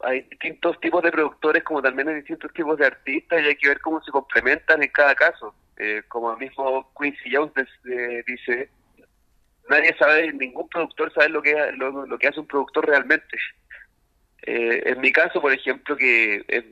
hay 0.00 0.20
distintos 0.22 0.78
tipos 0.80 1.02
de 1.02 1.12
productores 1.12 1.62
como 1.62 1.80
también 1.80 2.08
hay 2.08 2.16
distintos 2.16 2.52
tipos 2.52 2.76
de 2.78 2.86
artistas 2.86 3.40
y 3.40 3.46
hay 3.46 3.56
que 3.56 3.68
ver 3.68 3.80
cómo 3.80 4.02
se 4.02 4.10
complementan 4.10 4.82
en 4.82 4.90
cada 4.90 5.14
caso. 5.14 5.54
Eh, 5.78 6.02
como 6.08 6.32
el 6.32 6.38
mismo 6.38 6.92
Quincy 7.00 7.34
Jones 7.34 7.52
dice, 8.26 8.68
nadie 9.68 9.96
sabe, 9.98 10.32
ningún 10.32 10.68
productor 10.68 11.12
sabe 11.14 11.28
lo 11.30 11.40
que, 11.40 11.54
lo, 11.76 12.06
lo 12.06 12.18
que 12.18 12.28
hace 12.28 12.40
un 12.40 12.46
productor 12.46 12.86
realmente. 12.86 13.38
Eh, 14.42 14.82
en 14.86 15.00
mi 15.00 15.12
caso, 15.12 15.40
por 15.40 15.52
ejemplo, 15.52 15.96
que 15.96 16.44
es 16.48 16.64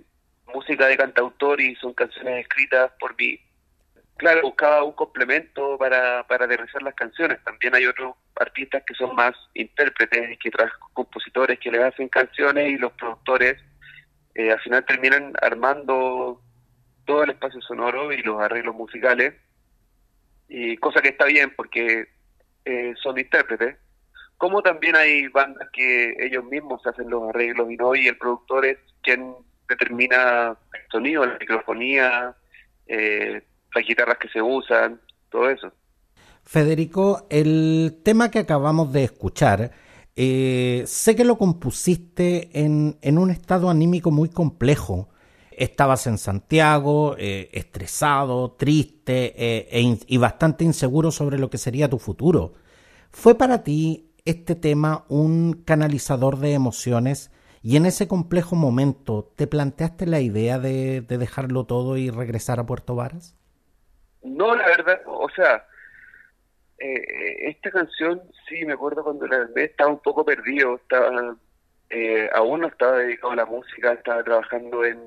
música 0.52 0.86
de 0.88 0.96
cantautor 0.96 1.60
y 1.60 1.76
son 1.76 1.94
canciones 1.94 2.40
escritas 2.40 2.90
por 2.98 3.16
mí, 3.16 3.38
claro, 4.20 4.42
buscaba 4.42 4.84
un 4.84 4.92
complemento 4.92 5.78
para, 5.78 6.26
para 6.28 6.44
aterrizar 6.44 6.82
las 6.82 6.94
canciones. 6.94 7.42
También 7.42 7.74
hay 7.74 7.86
otros 7.86 8.14
artistas 8.36 8.82
que 8.86 8.94
son 8.94 9.14
más 9.16 9.34
intérpretes, 9.54 10.38
que 10.38 10.50
traen 10.50 10.70
compositores 10.92 11.58
que 11.58 11.70
le 11.70 11.82
hacen 11.82 12.08
canciones 12.08 12.68
y 12.70 12.76
los 12.76 12.92
productores 12.92 13.56
eh, 14.34 14.52
al 14.52 14.60
final 14.60 14.84
terminan 14.84 15.32
armando 15.40 16.40
todo 17.06 17.24
el 17.24 17.30
espacio 17.30 17.60
sonoro 17.62 18.12
y 18.12 18.22
los 18.22 18.40
arreglos 18.40 18.74
musicales, 18.74 19.34
y 20.48 20.76
cosa 20.76 21.00
que 21.00 21.08
está 21.08 21.24
bien 21.24 21.52
porque 21.56 22.08
eh, 22.64 22.94
son 23.02 23.18
intérpretes, 23.18 23.76
como 24.36 24.62
también 24.62 24.96
hay 24.96 25.28
bandas 25.28 25.68
que 25.72 26.14
ellos 26.18 26.44
mismos 26.44 26.86
hacen 26.86 27.10
los 27.10 27.28
arreglos 27.30 27.70
y 27.70 27.76
no, 27.76 27.94
y 27.94 28.06
el 28.06 28.18
productor 28.18 28.66
es 28.66 28.78
quien 29.02 29.34
determina 29.68 30.56
el 30.74 30.90
sonido, 30.90 31.26
la 31.26 31.38
microfonía, 31.38 32.34
eh, 32.86 33.42
las 33.74 33.86
guitarras 33.86 34.18
que 34.18 34.28
se 34.28 34.42
usan, 34.42 35.00
todo 35.30 35.48
eso. 35.48 35.72
Federico, 36.44 37.26
el 37.30 38.00
tema 38.02 38.30
que 38.30 38.40
acabamos 38.40 38.92
de 38.92 39.04
escuchar, 39.04 39.70
eh, 40.16 40.82
sé 40.86 41.14
que 41.14 41.24
lo 41.24 41.38
compusiste 41.38 42.50
en, 42.52 42.98
en 43.02 43.18
un 43.18 43.30
estado 43.30 43.70
anímico 43.70 44.10
muy 44.10 44.28
complejo 44.28 45.08
estabas 45.60 46.06
en 46.06 46.16
Santiago, 46.16 47.16
eh, 47.18 47.50
estresado, 47.52 48.52
triste 48.52 49.34
eh, 49.36 49.68
e 49.70 49.98
y 50.06 50.16
bastante 50.16 50.64
inseguro 50.64 51.10
sobre 51.10 51.38
lo 51.38 51.50
que 51.50 51.58
sería 51.58 51.90
tu 51.90 51.98
futuro. 51.98 52.54
¿Fue 53.10 53.34
para 53.34 53.62
ti 53.62 54.10
este 54.24 54.54
tema 54.54 55.04
un 55.08 55.62
canalizador 55.64 56.38
de 56.38 56.54
emociones 56.54 57.30
y 57.62 57.76
en 57.76 57.84
ese 57.84 58.08
complejo 58.08 58.56
momento 58.56 59.34
te 59.36 59.46
planteaste 59.46 60.06
la 60.06 60.20
idea 60.20 60.58
de, 60.58 61.02
dejarlo 61.02 61.64
todo 61.64 61.98
y 61.98 62.08
regresar 62.08 62.58
a 62.58 62.64
Puerto 62.64 62.94
Varas? 62.94 63.36
No, 64.22 64.54
la 64.54 64.66
verdad, 64.66 65.00
o 65.06 65.28
sea, 65.30 65.66
eh, 66.78 67.48
esta 67.48 67.70
canción 67.70 68.22
sí, 68.48 68.64
me 68.64 68.74
acuerdo 68.74 69.04
cuando 69.04 69.26
la 69.26 69.44
vi, 69.54 69.62
estaba 69.62 69.90
un 69.90 70.00
poco 70.00 70.24
perdido, 70.24 70.76
estaba, 70.76 71.36
aún 72.34 72.60
no 72.60 72.68
estaba 72.68 72.98
dedicado 72.98 73.32
a 73.32 73.36
la 73.36 73.46
música, 73.46 73.92
estaba 73.92 74.22
trabajando 74.22 74.84
en 74.84 75.00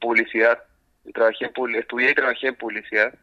publicidad, 0.00 0.62
trabajé 1.12 1.46
en, 1.46 1.74
estudié 1.74 2.10
y 2.10 2.14
trabajé 2.14 2.48
en 2.48 2.56
publicidad. 2.56 3.14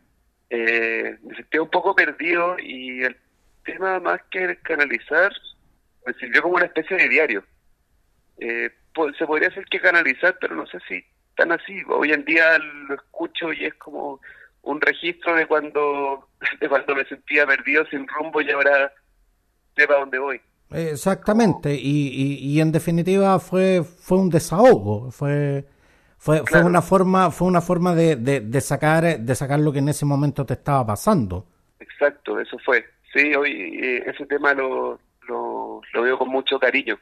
Eh, 0.50 1.18
me 1.24 1.36
sentía 1.36 1.62
un 1.62 1.70
poco 1.70 1.96
perdido 1.96 2.58
y 2.60 3.04
el 3.04 3.16
tema 3.64 4.00
más 4.00 4.22
que 4.30 4.58
canalizar 4.58 5.32
me 6.06 6.14
sirvió 6.14 6.42
como 6.42 6.56
una 6.56 6.66
especie 6.66 6.98
de 6.98 7.10
diario. 7.10 7.44
Eh, 8.40 8.70
se 9.18 9.26
podría 9.26 9.50
decir 9.50 9.66
que 9.66 9.80
canalizar, 9.80 10.38
pero 10.42 10.56
no 10.56 10.68
sé 10.68 10.80
si 10.88 11.04
tan 11.38 11.52
así. 11.52 11.82
Hoy 11.88 12.12
en 12.12 12.26
día 12.26 12.58
lo 12.58 12.96
escucho 12.96 13.54
y 13.54 13.66
es 13.66 13.74
como 13.76 14.20
un 14.64 14.82
registro 14.82 15.36
de 15.36 15.48
cuando 15.48 16.28
de 16.60 16.70
cuando 16.70 16.96
me 16.96 17.06
sentía 17.06 17.46
perdido 17.46 17.86
sin 17.86 18.08
rumbo 18.08 18.42
y 18.42 18.52
ahora 18.52 18.92
sepa 19.76 19.96
dónde 19.96 20.20
voy. 20.20 20.42
Exactamente, 20.74 21.74
y, 21.74 22.08
y, 22.08 22.38
y, 22.40 22.62
en 22.62 22.72
definitiva 22.72 23.38
fue 23.40 23.84
fue 23.84 24.18
un 24.18 24.30
desahogo, 24.30 25.12
fue 25.12 25.66
fue, 26.22 26.44
fue 26.46 26.64
una 26.64 26.84
forma, 26.84 27.32
fue 27.32 27.48
una 27.48 27.62
forma 27.62 27.96
de, 27.96 28.16
de, 28.16 28.62
sacar, 28.62 29.20
de 29.20 29.36
sacar 29.36 29.60
lo 29.60 29.72
que 29.72 29.80
en 29.80 29.90
ese 29.90 30.06
momento 30.06 30.46
te 30.46 30.54
estaba 30.54 30.86
pasando. 30.86 31.48
Exacto, 31.80 32.40
eso 32.40 32.60
fue. 32.64 32.86
Sí, 33.12 33.34
hoy 33.34 33.80
eh, 33.82 34.04
ese 34.06 34.28
tema 34.28 34.54
lo, 34.54 35.00
lo, 35.28 35.82
lo 35.92 36.02
veo 36.04 36.20
con 36.20 36.30
mucho 36.30 36.60
cariño. 36.60 37.00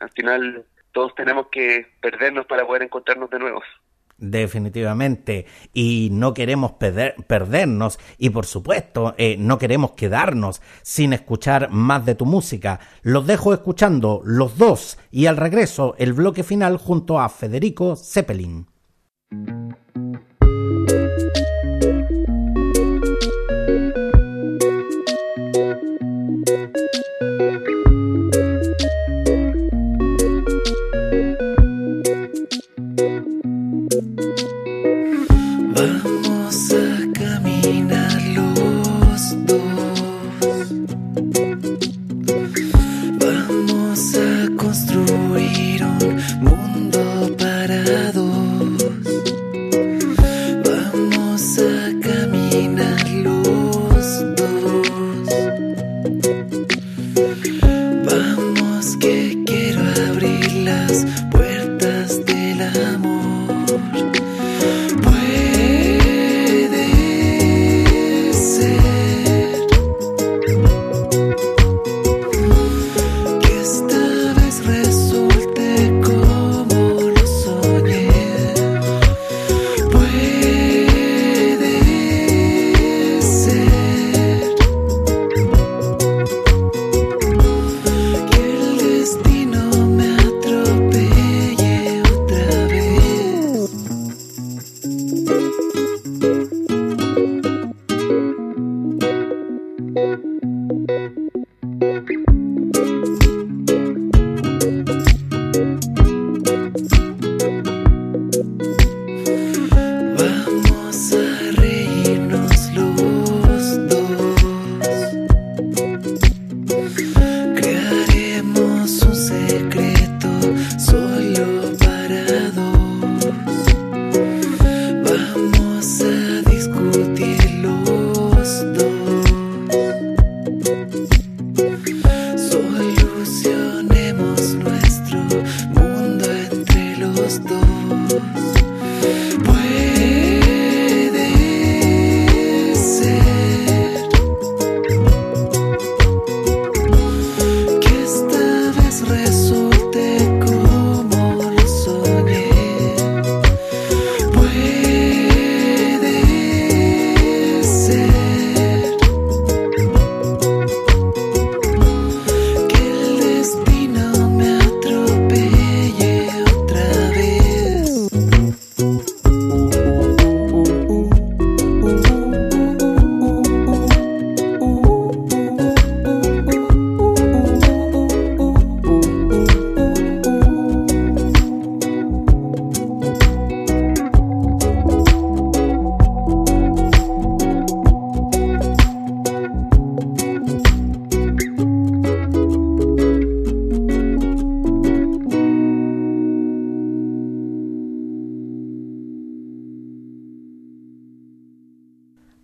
Al 0.00 0.08
final 0.12 0.64
todos 0.92 1.14
tenemos 1.14 1.48
que 1.48 1.88
perdernos 2.00 2.46
para 2.46 2.66
poder 2.66 2.84
encontrarnos 2.84 3.28
de 3.28 3.38
nuevo. 3.38 3.62
Definitivamente. 4.18 5.46
Y 5.72 6.08
no 6.10 6.34
queremos 6.34 6.72
perdernos 6.72 8.00
y 8.18 8.30
por 8.30 8.46
supuesto 8.46 9.14
eh, 9.16 9.36
no 9.38 9.58
queremos 9.58 9.92
quedarnos 9.92 10.60
sin 10.82 11.12
escuchar 11.12 11.70
más 11.70 12.04
de 12.04 12.16
tu 12.16 12.26
música. 12.26 12.80
Los 13.02 13.26
dejo 13.26 13.54
escuchando 13.54 14.20
los 14.24 14.58
dos 14.58 14.98
y 15.12 15.26
al 15.26 15.36
regreso 15.36 15.94
el 15.98 16.12
bloque 16.12 16.42
final 16.42 16.78
junto 16.78 17.20
a 17.20 17.28
Federico 17.28 17.94
Zeppelin. 17.94 18.66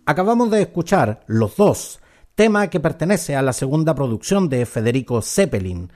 Acabamos 0.07 0.51
de 0.51 0.61
escuchar 0.61 1.21
Los 1.25 1.57
dos, 1.57 1.99
tema 2.35 2.69
que 2.69 2.79
pertenece 2.79 3.35
a 3.35 3.41
la 3.41 3.53
segunda 3.53 3.95
producción 3.95 4.49
de 4.49 4.67
Federico 4.67 5.19
Zeppelin. 5.23 5.91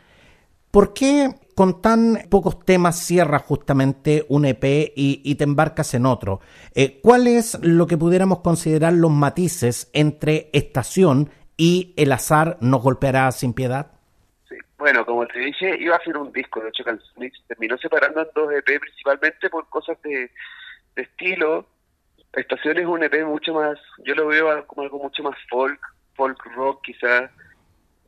¿Por 0.72 0.94
qué 0.94 1.30
con 1.54 1.80
tan 1.80 2.18
pocos 2.28 2.66
temas 2.66 2.98
cierras 2.98 3.44
justamente 3.44 4.26
un 4.30 4.46
EP 4.46 4.94
y, 4.96 5.36
te 5.36 5.44
embarcas 5.44 5.94
en 5.94 6.08
otro? 6.08 6.40
Eh, 6.74 7.00
¿Cuál 7.04 7.28
es 7.28 7.60
lo 7.62 7.86
que 7.86 7.98
pudiéramos 7.98 8.40
considerar 8.40 8.94
los 8.94 9.12
matices 9.12 9.92
entre 9.94 10.50
estación 10.54 11.30
y 11.56 11.94
el 11.96 12.12
azar 12.12 12.58
nos 12.62 12.82
golpeará 12.82 13.32
sin 13.32 13.54
piedad? 13.54 13.92
Sí. 14.48 14.56
Bueno, 14.80 15.06
como 15.06 15.28
te 15.28 15.38
dije, 15.38 15.78
iba 15.80 15.94
a 15.94 16.00
hacer 16.00 16.18
un 16.18 16.32
disco 16.32 16.60
de 16.62 16.70
ocho 16.70 16.84
canciones. 16.84 17.34
Terminó 17.48 17.78
separando 17.78 18.22
en 18.22 18.28
dos 18.34 18.52
EP 18.54 18.80
principalmente 18.80 19.52
por 19.52 19.70
cosas 19.70 20.02
de 20.02 20.32
estilo 20.96 21.68
Estación 22.34 22.78
es 22.78 22.86
un 22.86 23.04
EP 23.04 23.26
mucho 23.26 23.54
más, 23.54 23.80
yo 24.06 24.14
lo 24.14 24.28
veo 24.28 24.66
como 24.68 24.84
algo 24.84 25.00
mucho 25.00 25.24
más 25.24 25.36
folk, 25.50 25.80
folk 26.16 26.44
rock 26.56 26.84
quizás, 26.84 27.32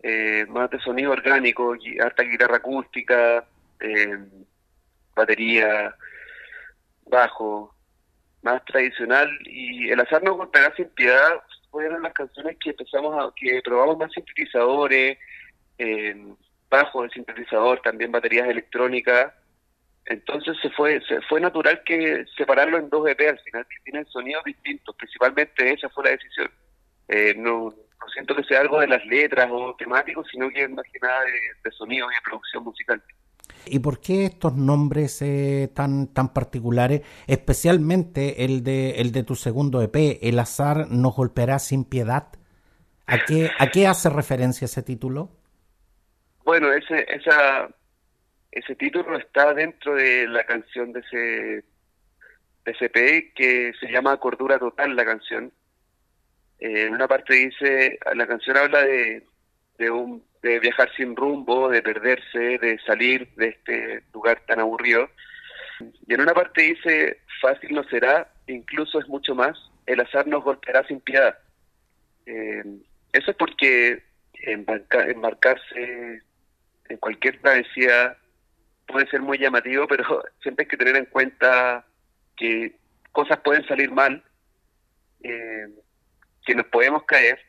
eh, 0.04 0.46
más 0.48 0.70
de 0.70 0.80
sonido 0.80 1.12
orgánico, 1.12 1.76
harta 2.00 2.24
guitarra 2.24 2.58
acústica, 2.58 3.46
eh, 3.80 4.20
batería, 5.16 5.96
bajo, 7.06 7.74
más 8.44 8.64
tradicional. 8.66 9.30
Y 9.46 9.90
el 9.90 10.00
azar 10.00 10.24
no 10.24 10.36
golpeará 10.36 10.74
sin 10.76 10.90
piedad 10.90 11.42
fueron 11.72 12.04
las 12.04 12.14
canciones 12.14 12.58
que 12.60 12.72
empezamos 12.72 13.16
a, 13.18 13.32
que 13.36 13.62
probamos 13.64 13.98
más 13.98 14.12
sintetizadores, 14.12 15.18
eh, 15.78 16.34
bajo 16.70 17.04
de 17.04 17.10
sintetizador, 17.10 17.82
también 17.82 18.12
baterías 18.12 18.48
electrónicas 18.48 19.34
entonces 20.12 20.58
se 20.62 20.70
fue 20.72 21.02
se 21.08 21.22
fue 21.22 21.40
natural 21.40 21.82
que 21.86 22.26
separarlo 22.36 22.78
en 22.78 22.90
dos 22.90 23.08
EP 23.08 23.22
al 23.30 23.40
final, 23.40 23.66
que 23.66 23.84
tienen 23.84 24.06
sonidos 24.08 24.44
distintos, 24.44 24.96
principalmente 24.96 25.72
esa 25.72 25.90
fue 25.90 26.04
la 26.04 26.12
decisión. 26.12 26.52
Eh, 27.08 27.34
no, 27.38 27.70
no, 27.70 28.08
siento 28.14 28.36
que 28.36 28.44
sea 28.44 28.62
algo 28.62 28.80
de 28.80 28.88
las 28.88 29.06
letras 29.06 29.50
o 29.52 29.76
temáticos, 29.76 30.28
sino 30.32 30.50
que 30.50 30.64
es 30.64 30.70
más 30.70 30.86
que 30.92 31.00
nada 31.00 31.22
de, 31.24 31.72
sonido 31.72 32.08
y 32.12 32.16
de 32.16 32.22
producción 32.24 32.64
musical. 32.64 33.02
¿Y 33.66 33.80
por 33.80 34.02
qué 34.02 34.26
estos 34.26 34.56
nombres 34.56 35.22
eh, 35.22 35.70
tan 35.74 36.14
tan 36.14 36.34
particulares, 36.34 37.02
especialmente 37.28 38.44
el 38.44 38.64
de 38.64 39.02
el 39.02 39.12
de 39.12 39.24
tu 39.24 39.36
segundo 39.36 39.82
EP, 39.82 40.20
El 40.22 40.40
azar 40.40 40.88
nos 40.90 41.16
golpeará 41.16 41.60
sin 41.60 41.86
piedad? 41.86 42.28
¿A 43.08 43.20
qué 43.26 43.50
a 43.60 43.68
qué 43.68 43.88
hace 43.88 44.10
referencia 44.10 44.66
ese 44.66 44.84
título? 44.84 45.30
Bueno, 46.44 46.72
ese 46.74 47.06
esa 47.10 47.70
ese 48.52 48.76
título 48.76 49.18
está 49.18 49.54
dentro 49.54 49.96
de 49.96 50.28
la 50.28 50.44
canción 50.44 50.92
de 50.92 51.00
ese 51.00 51.64
de 52.64 52.72
ese 52.72 52.90
que 53.34 53.74
se 53.80 53.92
llama 53.92 54.18
Cordura 54.18 54.60
Total 54.60 54.96
la 54.96 55.06
canción. 55.06 55.52
Eh, 56.60 56.86
en 56.86 56.94
una 56.94 57.08
parte 57.08 57.34
dice, 57.34 57.98
la 58.14 58.28
canción 58.28 58.56
habla 58.56 58.84
de, 58.84 59.26
de, 59.80 59.90
un, 59.90 60.24
de 60.44 60.60
viajar 60.60 60.92
sin 60.96 61.16
rumbo, 61.16 61.70
de 61.70 61.82
perderse, 61.82 62.60
de 62.60 62.78
salir 62.86 63.28
de 63.36 63.48
este 63.48 64.04
lugar 64.14 64.44
tan 64.46 64.60
aburrido. 64.60 65.10
Y 66.08 66.14
en 66.14 66.22
una 66.22 66.36
parte 66.36 66.62
dice, 66.62 67.22
fácil 67.42 67.74
no 67.74 67.84
será, 67.86 68.32
incluso 68.46 69.00
es 69.00 69.08
mucho 69.08 69.34
más, 69.34 69.58
el 69.88 70.00
azar 70.02 70.28
nos 70.28 70.44
golpeará 70.44 70.86
sin 70.86 71.00
piedad. 71.00 71.36
Eh, 72.28 72.64
eso 73.12 73.32
es 73.32 73.38
porque 73.38 74.04
embarcarse 74.44 76.22
en 76.90 76.98
cualquier 76.98 77.42
travesía 77.42 78.18
puede 78.92 79.08
ser 79.08 79.22
muy 79.22 79.38
llamativo, 79.38 79.88
pero 79.88 80.24
siempre 80.42 80.64
hay 80.64 80.70
que 80.70 80.78
tener 80.78 80.96
en 80.96 81.06
cuenta 81.06 81.86
que 82.38 82.76
cosas 83.12 83.40
pueden 83.40 83.66
salir 83.68 83.92
mal, 83.92 84.24
eh, 85.24 85.68
que 86.46 86.56
nos 86.56 86.66
podemos 86.68 87.04
caer 87.04 87.40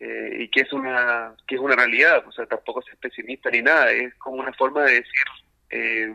eh, 0.00 0.38
y 0.40 0.48
que 0.48 0.60
es 0.62 0.72
una 0.72 1.34
que 1.46 1.56
es 1.56 1.60
una 1.60 1.76
realidad, 1.76 2.24
o 2.26 2.32
sea, 2.32 2.46
tampoco 2.46 2.80
es 2.80 2.96
pesimista 2.98 3.50
ni 3.50 3.62
nada, 3.62 3.90
es 3.90 4.14
como 4.14 4.36
una 4.36 4.52
forma 4.52 4.84
de 4.84 4.92
decir, 4.92 5.24
eh, 5.70 6.14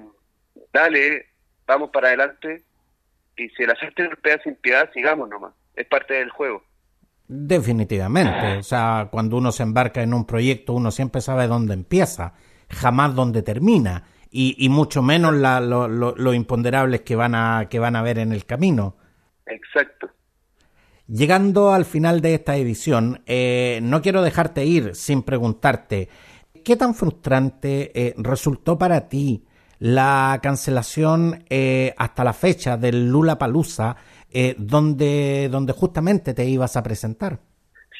dale, 0.71 1.27
vamos 1.67 1.89
para 1.91 2.07
adelante 2.07 2.63
y 3.37 3.49
si 3.49 3.63
el 3.63 3.71
hacerte 3.71 4.05
golpea 4.05 4.41
sin 4.43 4.55
piedad, 4.55 4.89
sigamos 4.93 5.29
nomás, 5.29 5.53
es 5.75 5.87
parte 5.87 6.15
del 6.15 6.29
juego. 6.29 6.63
Definitivamente, 7.27 8.57
o 8.57 8.63
sea, 8.63 9.07
cuando 9.11 9.37
uno 9.37 9.51
se 9.51 9.63
embarca 9.63 10.01
en 10.01 10.13
un 10.13 10.25
proyecto, 10.25 10.73
uno 10.73 10.91
siempre 10.91 11.21
sabe 11.21 11.47
dónde 11.47 11.73
empieza, 11.73 12.33
jamás 12.69 13.15
dónde 13.15 13.43
termina 13.43 14.03
y, 14.35 14.67
mucho 14.69 15.03
menos 15.03 15.35
la, 15.35 15.61
lo, 15.61 16.33
imponderables 16.33 17.01
que 17.01 17.15
van 17.15 17.35
a 17.35 17.67
que 17.69 17.77
van 17.77 17.95
a 17.95 18.01
ver 18.01 18.17
en 18.17 18.31
el 18.31 18.45
camino. 18.45 18.95
Exacto. 19.45 20.09
Llegando 21.07 21.71
al 21.71 21.85
final 21.85 22.19
de 22.21 22.33
esta 22.33 22.55
edición, 22.55 23.21
eh, 23.27 23.79
no 23.83 24.01
quiero 24.01 24.23
dejarte 24.23 24.65
ir 24.65 24.95
sin 24.95 25.21
preguntarte 25.21 26.09
qué 26.63 26.75
tan 26.75 26.95
frustrante 26.95 27.91
eh, 27.93 28.15
resultó 28.17 28.75
para 28.77 29.07
ti 29.07 29.45
la 29.77 30.39
cancelación 30.41 31.45
eh, 31.49 31.93
hasta 31.97 32.23
la 32.23 32.33
fecha 32.33 32.75
del 32.77 33.09
Lula 33.09 33.37
Palusa, 33.37 33.95
donde, 34.57 35.47
donde 35.51 35.73
justamente 35.73 36.33
te 36.33 36.43
ibas 36.45 36.75
a 36.75 36.81
presentar. 36.81 37.37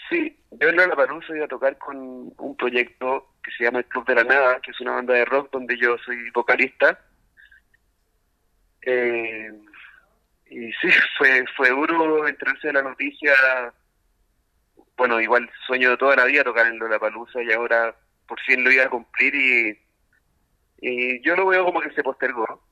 Sí, 0.10 0.36
yo 0.60 0.70
en 0.70 0.78
Lula 0.78 0.96
Palusa 0.96 1.36
iba 1.36 1.46
a 1.46 1.48
tocar 1.48 1.78
con 1.78 2.34
un 2.36 2.56
proyecto 2.58 3.33
que 3.44 3.52
se 3.52 3.64
llama 3.64 3.80
El 3.80 3.86
Club 3.86 4.06
de 4.06 4.16
la 4.16 4.24
Nada, 4.24 4.60
que 4.62 4.72
es 4.72 4.80
una 4.82 4.94
banda 4.94 5.14
de 5.14 5.26
rock 5.26 5.52
donde 5.52 5.78
yo 5.78 5.98
soy 6.00 6.30
vocalista. 6.32 7.00
Eh, 8.82 9.52
y 10.50 10.72
sí, 10.74 10.90
fue, 11.18 11.46
fue 11.56 11.70
duro 11.70 12.28
enterarse 12.28 12.68
de 12.68 12.74
la 12.74 12.82
noticia. 12.82 13.34
Bueno, 14.96 15.20
igual 15.20 15.50
sueño 15.66 15.92
de 15.92 15.98
toda 15.98 16.16
la 16.16 16.26
vida 16.26 16.44
tocar 16.44 16.68
en 16.68 16.80
Lollapalooza 16.80 17.42
y 17.44 17.52
ahora 17.52 17.96
por 18.28 18.40
fin 18.42 18.64
lo 18.64 18.72
iba 18.72 18.86
a 18.86 18.90
cumplir 18.90 19.36
y, 19.36 19.80
y 20.80 21.22
yo 21.22 21.36
lo 21.36 21.48
veo 21.48 21.66
como 21.66 21.82
que 21.82 21.92
se 21.92 22.04
postergó. 22.04 22.64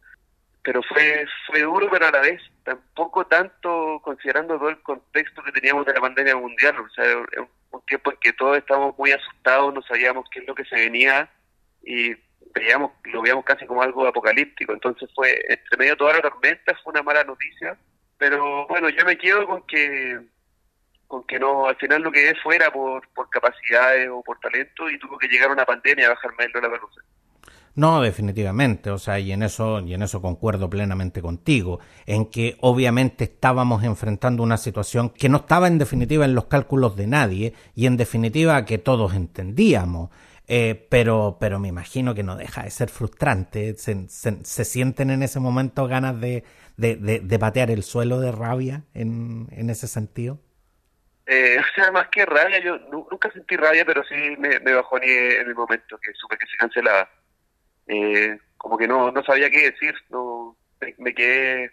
Pero 0.63 0.81
fue, 0.83 1.25
fue 1.47 1.61
duro, 1.61 1.87
pero 1.91 2.07
a 2.07 2.11
la 2.11 2.21
vez 2.21 2.41
tampoco 2.63 3.25
tanto 3.25 3.99
considerando 4.03 4.57
todo 4.57 4.69
el 4.69 4.81
contexto 4.81 5.41
que 5.41 5.51
teníamos 5.51 5.85
de 5.85 5.93
la 5.93 6.01
pandemia 6.01 6.35
mundial. 6.35 6.79
O 6.79 6.89
sea, 6.89 7.05
un 7.71 7.81
tiempo 7.85 8.11
en 8.11 8.17
que 8.17 8.33
todos 8.33 8.57
estábamos 8.57 8.97
muy 8.97 9.11
asustados, 9.11 9.73
no 9.73 9.81
sabíamos 9.81 10.29
qué 10.29 10.39
es 10.39 10.47
lo 10.47 10.55
que 10.55 10.65
se 10.65 10.75
venía 10.75 11.29
y 11.83 12.13
veíamos, 12.53 12.91
lo 13.05 13.21
veíamos 13.21 13.45
casi 13.45 13.65
como 13.65 13.81
algo 13.81 14.05
apocalíptico. 14.05 14.73
Entonces 14.73 15.09
fue, 15.15 15.39
entre 15.49 15.77
medio 15.77 15.93
de 15.93 15.97
toda 15.97 16.13
la 16.13 16.21
tormenta, 16.21 16.77
fue 16.83 16.91
una 16.91 17.03
mala 17.03 17.23
noticia. 17.23 17.77
Pero 18.17 18.67
bueno, 18.67 18.89
yo 18.89 19.03
me 19.05 19.17
quedo 19.17 19.47
con 19.47 19.65
que 19.65 20.19
con 21.07 21.25
que 21.27 21.37
no, 21.37 21.65
al 21.67 21.75
final 21.75 22.03
lo 22.03 22.11
que 22.11 22.33
fuera 22.41 22.71
por, 22.71 23.05
por 23.09 23.29
capacidades 23.29 24.07
o 24.09 24.23
por 24.23 24.39
talento 24.39 24.89
y 24.89 24.97
tuvo 24.97 25.17
que 25.17 25.27
llegar 25.27 25.51
una 25.51 25.65
pandemia 25.65 26.05
a 26.05 26.11
bajarme 26.11 26.45
el 26.45 26.53
dólar 26.53 26.71
no, 27.75 28.01
definitivamente, 28.01 28.91
o 28.91 28.97
sea, 28.97 29.19
y 29.19 29.31
en 29.31 29.43
eso 29.43 29.79
y 29.79 29.93
en 29.93 30.01
eso 30.01 30.21
concuerdo 30.21 30.69
plenamente 30.69 31.21
contigo, 31.21 31.79
en 32.05 32.25
que 32.25 32.57
obviamente 32.61 33.23
estábamos 33.25 33.83
enfrentando 33.83 34.43
una 34.43 34.57
situación 34.57 35.09
que 35.09 35.29
no 35.29 35.37
estaba 35.37 35.67
en 35.67 35.77
definitiva 35.77 36.25
en 36.25 36.35
los 36.35 36.45
cálculos 36.45 36.97
de 36.97 37.07
nadie 37.07 37.53
y 37.73 37.85
en 37.85 37.95
definitiva 37.95 38.65
que 38.65 38.77
todos 38.77 39.13
entendíamos. 39.15 40.09
Eh, 40.47 40.87
pero, 40.89 41.37
pero 41.39 41.59
me 41.59 41.69
imagino 41.69 42.13
que 42.13 42.23
no 42.23 42.35
deja 42.35 42.63
de 42.63 42.71
ser 42.71 42.89
frustrante. 42.89 43.73
¿Se, 43.77 44.65
sienten 44.65 45.09
en 45.09 45.23
ese 45.23 45.39
momento 45.39 45.87
ganas 45.87 46.19
de, 46.19 46.43
de, 46.75 46.97
de, 46.97 47.39
patear 47.39 47.71
el 47.71 47.83
suelo 47.83 48.19
de 48.19 48.33
rabia 48.33 48.83
en, 48.93 49.47
en 49.51 49.69
ese 49.69 49.87
sentido? 49.87 50.39
Eh, 51.25 51.57
o 51.59 51.75
sea, 51.75 51.89
más 51.91 52.09
que 52.09 52.25
rabia, 52.25 52.59
yo 52.61 52.77
nunca 52.91 53.31
sentí 53.31 53.55
rabia, 53.55 53.85
pero 53.85 54.03
sí 54.03 54.15
me, 54.39 54.59
me 54.59 54.73
bajó 54.73 55.01
en 55.01 55.47
el 55.47 55.55
momento 55.55 55.97
que 55.99 56.11
supe 56.15 56.37
que 56.37 56.47
se 56.47 56.57
cancelaba 56.57 57.09
eh, 57.91 58.39
como 58.57 58.77
que 58.77 58.87
no, 58.87 59.11
no 59.11 59.23
sabía 59.23 59.49
qué 59.49 59.71
decir, 59.71 59.93
no 60.09 60.55
me, 60.97 61.13
quedé, 61.13 61.71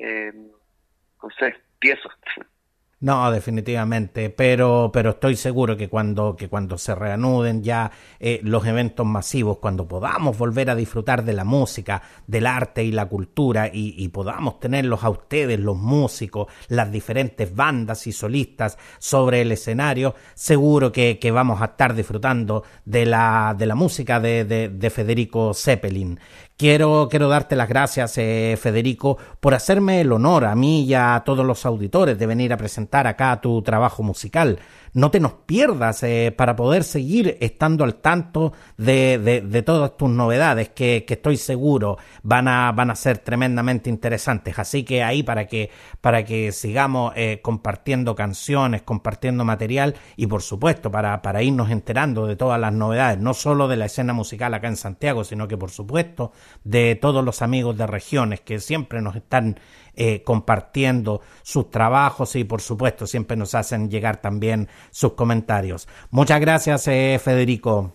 eh, 0.00 0.32
no 0.32 1.30
sé, 1.38 1.54
tieso. 1.80 2.10
No, 2.98 3.30
definitivamente, 3.30 4.30
pero, 4.30 4.90
pero 4.90 5.10
estoy 5.10 5.36
seguro 5.36 5.76
que 5.76 5.86
cuando, 5.86 6.34
que 6.34 6.48
cuando 6.48 6.78
se 6.78 6.94
reanuden 6.94 7.62
ya 7.62 7.92
eh, 8.18 8.40
los 8.42 8.64
eventos 8.64 9.04
masivos, 9.04 9.58
cuando 9.58 9.86
podamos 9.86 10.38
volver 10.38 10.70
a 10.70 10.74
disfrutar 10.74 11.22
de 11.22 11.34
la 11.34 11.44
música, 11.44 12.00
del 12.26 12.46
arte 12.46 12.82
y 12.84 12.92
la 12.92 13.04
cultura 13.04 13.68
y, 13.70 14.08
podamos 14.08 14.60
tenerlos 14.60 15.04
a 15.04 15.10
ustedes, 15.10 15.60
los 15.60 15.76
músicos, 15.76 16.46
las 16.68 16.90
diferentes 16.90 17.54
bandas 17.54 18.06
y 18.06 18.12
solistas 18.12 18.78
sobre 18.98 19.42
el 19.42 19.52
escenario, 19.52 20.14
seguro 20.32 20.90
que, 20.90 21.18
que 21.18 21.30
vamos 21.30 21.60
a 21.60 21.66
estar 21.66 21.94
disfrutando 21.94 22.64
de 22.86 23.04
la, 23.04 23.54
de 23.58 23.66
la 23.66 23.74
música 23.74 24.20
de, 24.20 24.46
de, 24.46 24.70
de 24.70 24.90
Federico 24.90 25.52
Zeppelin. 25.52 26.18
Quiero, 26.58 27.08
quiero 27.10 27.28
darte 27.28 27.54
las 27.54 27.68
gracias, 27.68 28.16
eh, 28.16 28.58
Federico, 28.58 29.18
por 29.40 29.52
hacerme 29.52 30.00
el 30.00 30.10
honor 30.10 30.46
a 30.46 30.54
mí 30.54 30.84
y 30.84 30.94
a 30.94 31.22
todos 31.22 31.44
los 31.44 31.66
auditores 31.66 32.18
de 32.18 32.26
venir 32.26 32.50
a 32.50 32.56
presentar 32.56 33.06
acá 33.06 33.38
tu 33.42 33.60
trabajo 33.60 34.02
musical. 34.02 34.58
No 34.96 35.10
te 35.10 35.20
nos 35.20 35.34
pierdas 35.34 36.02
eh, 36.04 36.32
para 36.34 36.56
poder 36.56 36.82
seguir 36.82 37.36
estando 37.42 37.84
al 37.84 37.96
tanto 37.96 38.54
de, 38.78 39.18
de, 39.18 39.62
todas 39.62 39.94
tus 39.98 40.08
novedades 40.08 40.70
que, 40.70 41.04
que, 41.06 41.14
estoy 41.14 41.36
seguro 41.36 41.98
van 42.22 42.48
a, 42.48 42.72
van 42.72 42.90
a 42.90 42.96
ser 42.96 43.18
tremendamente 43.18 43.90
interesantes. 43.90 44.58
Así 44.58 44.84
que 44.84 45.04
ahí 45.04 45.22
para 45.22 45.46
que, 45.46 45.68
para 46.00 46.24
que 46.24 46.50
sigamos 46.50 47.12
eh, 47.14 47.40
compartiendo 47.42 48.14
canciones, 48.14 48.82
compartiendo 48.82 49.44
material 49.44 49.94
y 50.16 50.28
por 50.28 50.40
supuesto 50.40 50.90
para, 50.90 51.20
para 51.20 51.42
irnos 51.42 51.70
enterando 51.70 52.26
de 52.26 52.36
todas 52.36 52.58
las 52.58 52.72
novedades, 52.72 53.18
no 53.18 53.34
solo 53.34 53.68
de 53.68 53.76
la 53.76 53.84
escena 53.84 54.14
musical 54.14 54.54
acá 54.54 54.68
en 54.68 54.76
Santiago, 54.76 55.24
sino 55.24 55.46
que 55.46 55.58
por 55.58 55.70
supuesto 55.70 56.32
de 56.64 56.94
todos 56.94 57.22
los 57.22 57.42
amigos 57.42 57.76
de 57.76 57.86
regiones 57.86 58.40
que 58.40 58.60
siempre 58.60 59.02
nos 59.02 59.14
están 59.14 59.60
eh, 59.98 60.22
compartiendo 60.22 61.22
sus 61.42 61.70
trabajos 61.70 62.36
y 62.36 62.44
por 62.44 62.60
supuesto 62.60 63.06
siempre 63.06 63.34
nos 63.34 63.54
hacen 63.54 63.88
llegar 63.88 64.18
también 64.18 64.68
sus 64.90 65.14
comentarios. 65.14 65.88
Muchas 66.10 66.38
gracias, 66.38 66.86
eh, 66.88 67.18
Federico. 67.18 67.94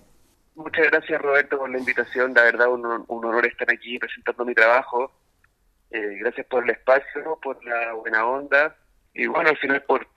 Muchas 0.56 0.88
gracias, 0.90 1.22
Roberto, 1.22 1.60
por 1.60 1.70
la 1.70 1.78
invitación. 1.78 2.34
La 2.34 2.42
verdad, 2.42 2.70
un, 2.70 2.84
un 3.08 3.26
honor 3.26 3.46
estar 3.46 3.72
aquí 3.72 4.00
presentando 4.00 4.44
mi 4.46 4.56
trabajo. 4.56 5.12
Eh, 5.92 6.18
gracias 6.22 6.48
por 6.48 6.64
el 6.64 6.72
espacio, 6.72 7.38
por 7.40 7.64
la 7.64 7.94
buena 7.94 8.26
onda 8.26 8.76
y 9.14 9.28
bueno, 9.28 9.50
al 9.50 9.58
final 9.58 9.84
por, 9.84 10.08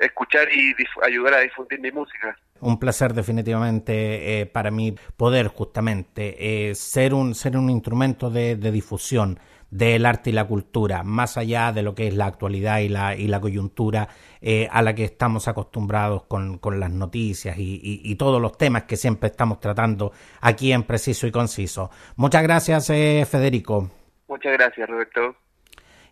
escuchar 0.00 0.48
y 0.52 0.74
ayudar 1.04 1.34
a 1.34 1.40
difundir 1.40 1.78
mi 1.80 1.92
música. 1.92 2.36
Un 2.60 2.80
placer 2.80 3.12
definitivamente 3.12 4.50
para 4.52 4.72
mí 4.72 4.96
poder 5.16 5.46
justamente 5.46 6.74
ser, 6.74 7.14
un, 7.14 7.36
ser 7.36 7.56
un 7.56 7.70
instrumento 7.70 8.28
de 8.28 8.56
difusión 8.56 9.38
del 9.70 10.06
arte 10.06 10.30
y 10.30 10.32
la 10.32 10.46
cultura, 10.46 11.02
más 11.02 11.36
allá 11.36 11.72
de 11.72 11.82
lo 11.82 11.94
que 11.94 12.08
es 12.08 12.14
la 12.14 12.26
actualidad 12.26 12.78
y 12.78 12.88
la, 12.88 13.14
y 13.14 13.26
la 13.28 13.40
coyuntura 13.40 14.08
eh, 14.40 14.68
a 14.70 14.82
la 14.82 14.94
que 14.94 15.04
estamos 15.04 15.46
acostumbrados 15.48 16.24
con, 16.24 16.58
con 16.58 16.80
las 16.80 16.90
noticias 16.90 17.56
y, 17.58 18.14
todos 18.16 18.40
los 18.40 18.56
temas 18.58 18.84
que 18.84 18.96
siempre 18.96 19.28
estamos 19.28 19.60
tratando 19.60 20.12
aquí 20.40 20.72
en 20.72 20.82
Preciso 20.82 21.26
y 21.26 21.30
Conciso. 21.30 21.90
Muchas 22.16 22.42
gracias, 22.42 22.90
eh, 22.90 23.24
Federico. 23.30 23.90
Muchas 24.26 24.52
gracias, 24.54 24.88
Roberto. 24.88 25.36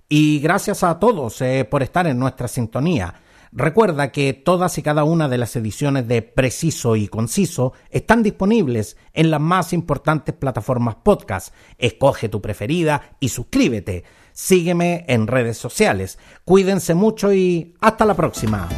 Y 0.09 0.39
gracias 0.41 0.85
a 0.85 1.01
todos 1.01 1.41
eh, 1.43 1.67
por 1.69 1.83
estar 1.83 2.07
en 2.07 2.19
nuestra 2.19 2.47
sintonía. 2.47 3.13
Recuerda 3.53 4.13
que 4.13 4.33
todas 4.33 4.77
y 4.79 4.83
cada 4.83 5.05
una 5.05 5.29
de 5.29 5.39
las 5.39 5.57
ediciones 5.57 6.09
de 6.09 6.23
Preciso 6.23 6.97
y 6.97 7.09
Conciso 7.09 7.73
están 7.91 8.23
disponibles 8.23 8.97
en 9.13 9.31
las 9.31 9.41
más 9.41 9.73
importantes 9.73 10.35
plataformas 10.35 10.97
podcast. 10.97 11.55
Escoge 11.79 12.29
tu 12.29 12.43
preferida 12.43 13.17
y 13.21 13.29
suscríbete. 13.29 14.05
Sígueme 14.33 15.05
en 15.09 15.27
redes 15.27 15.57
sociales. 15.57 16.19
Cuídense 16.45 16.95
mucho 16.95 17.33
y 17.33 17.75
hasta 17.81 18.05
la 18.05 18.15
próxima. 18.15 18.69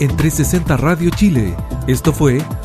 En 0.00 0.08
360 0.16 0.76
Radio 0.78 1.10
Chile, 1.10 1.54
esto 1.86 2.12
fue 2.12 2.42